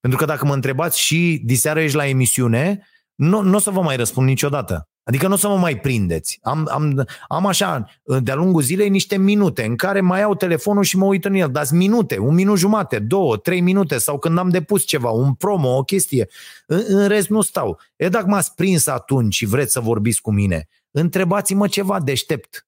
[0.00, 3.80] Pentru că dacă mă întrebați și diseară ești la emisiune, nu, nu o să vă
[3.80, 4.88] mai răspund niciodată.
[5.04, 6.38] Adică nu o să mă mai prindeți.
[6.42, 7.88] Am, am, am așa,
[8.22, 11.50] de-a lungul zilei, niște minute în care mai iau telefonul și mă uit în el.
[11.50, 15.76] Dar minute, un minut jumate, două, trei minute sau când am depus ceva, un promo,
[15.76, 16.28] o chestie.
[16.66, 17.80] În, în rest nu stau.
[17.96, 22.66] E dacă m-ați prins atunci și vreți să vorbiți cu mine, întrebați-mă ceva deștept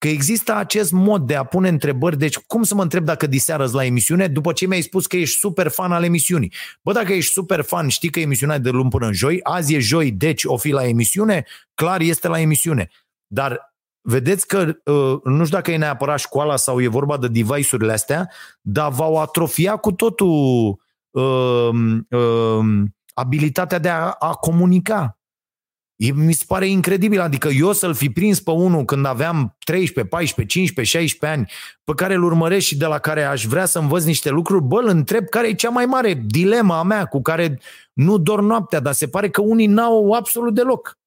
[0.00, 2.18] că există acest mod de a pune întrebări.
[2.18, 5.38] Deci cum să mă întreb dacă diseară la emisiune după ce mi-ai spus că ești
[5.38, 6.52] super fan al emisiunii?
[6.82, 9.74] Bă, dacă ești super fan, știi că emisiunea e de luni până în joi, azi
[9.74, 11.44] e joi, deci o fi la emisiune,
[11.74, 12.90] clar este la emisiune.
[13.26, 17.92] Dar vedeți că, uh, nu știu dacă e neapărat școala sau e vorba de device-urile
[17.92, 18.30] astea,
[18.60, 20.80] dar v-au atrofiat cu totul
[21.10, 21.70] uh,
[22.08, 22.84] uh,
[23.14, 25.19] abilitatea de a, a comunica.
[26.00, 30.14] E, mi se pare incredibil, adică eu să-l fi prins pe unul când aveam 13,
[30.14, 31.50] 14, 15, 16 ani,
[31.84, 34.80] pe care îl urmăresc și de la care aș vrea să învăț niște lucruri, bă,
[34.80, 37.60] îl întreb care e cea mai mare dilema a mea cu care
[37.92, 40.98] nu dor noaptea, dar se pare că unii n-au absolut deloc.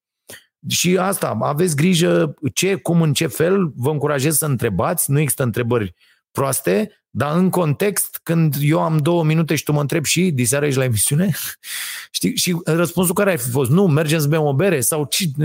[0.68, 5.44] și asta, aveți grijă ce, cum, în ce fel, vă încurajez să întrebați, nu există
[5.44, 5.96] întrebări
[6.32, 10.66] proaste, dar în context, când eu am două minute și tu mă întrebi și diseară
[10.66, 11.32] ești la emisiune,
[12.12, 12.38] știi?
[12.38, 15.26] Și răspunsul care ar fi fost, nu, mergem să bem o bere sau ce?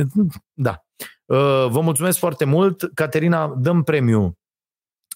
[0.52, 0.84] Da.
[1.24, 2.90] Uh, vă mulțumesc foarte mult.
[2.94, 4.38] Caterina, dăm premiu.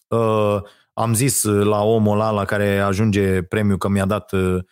[0.08, 0.60] Uh,
[0.92, 4.62] am zis la omul ăla la care ajunge premiu că mi-a dat uh,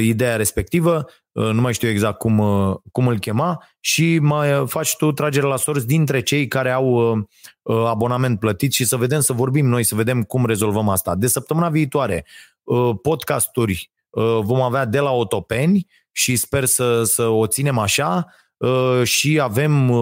[0.00, 1.06] ideea respectivă.
[1.36, 5.12] Uh, nu mai știu exact cum, uh, cum îl chema, și mai uh, faci tu
[5.12, 7.18] tragere la sorți dintre cei care au
[7.86, 11.14] abonament plătit și să vedem, să vorbim noi, să vedem cum rezolvăm asta.
[11.14, 12.26] De săptămâna viitoare,
[13.02, 13.90] podcasturi
[14.40, 18.26] vom avea de la Otopeni și sper să, să o ținem așa
[19.02, 19.92] și avem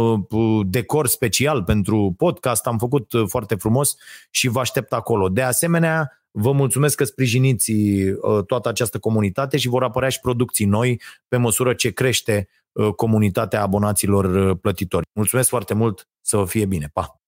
[0.66, 3.94] decor special pentru podcast, am făcut foarte frumos
[4.30, 5.28] și vă aștept acolo.
[5.28, 10.64] De asemenea, Vă mulțumesc că sprijiniți uh, toată această comunitate și vor apărea și producții
[10.64, 15.06] noi pe măsură ce crește uh, comunitatea abonaților uh, plătitori.
[15.12, 16.90] Mulțumesc foarte mult, să vă fie bine.
[16.92, 17.23] Pa!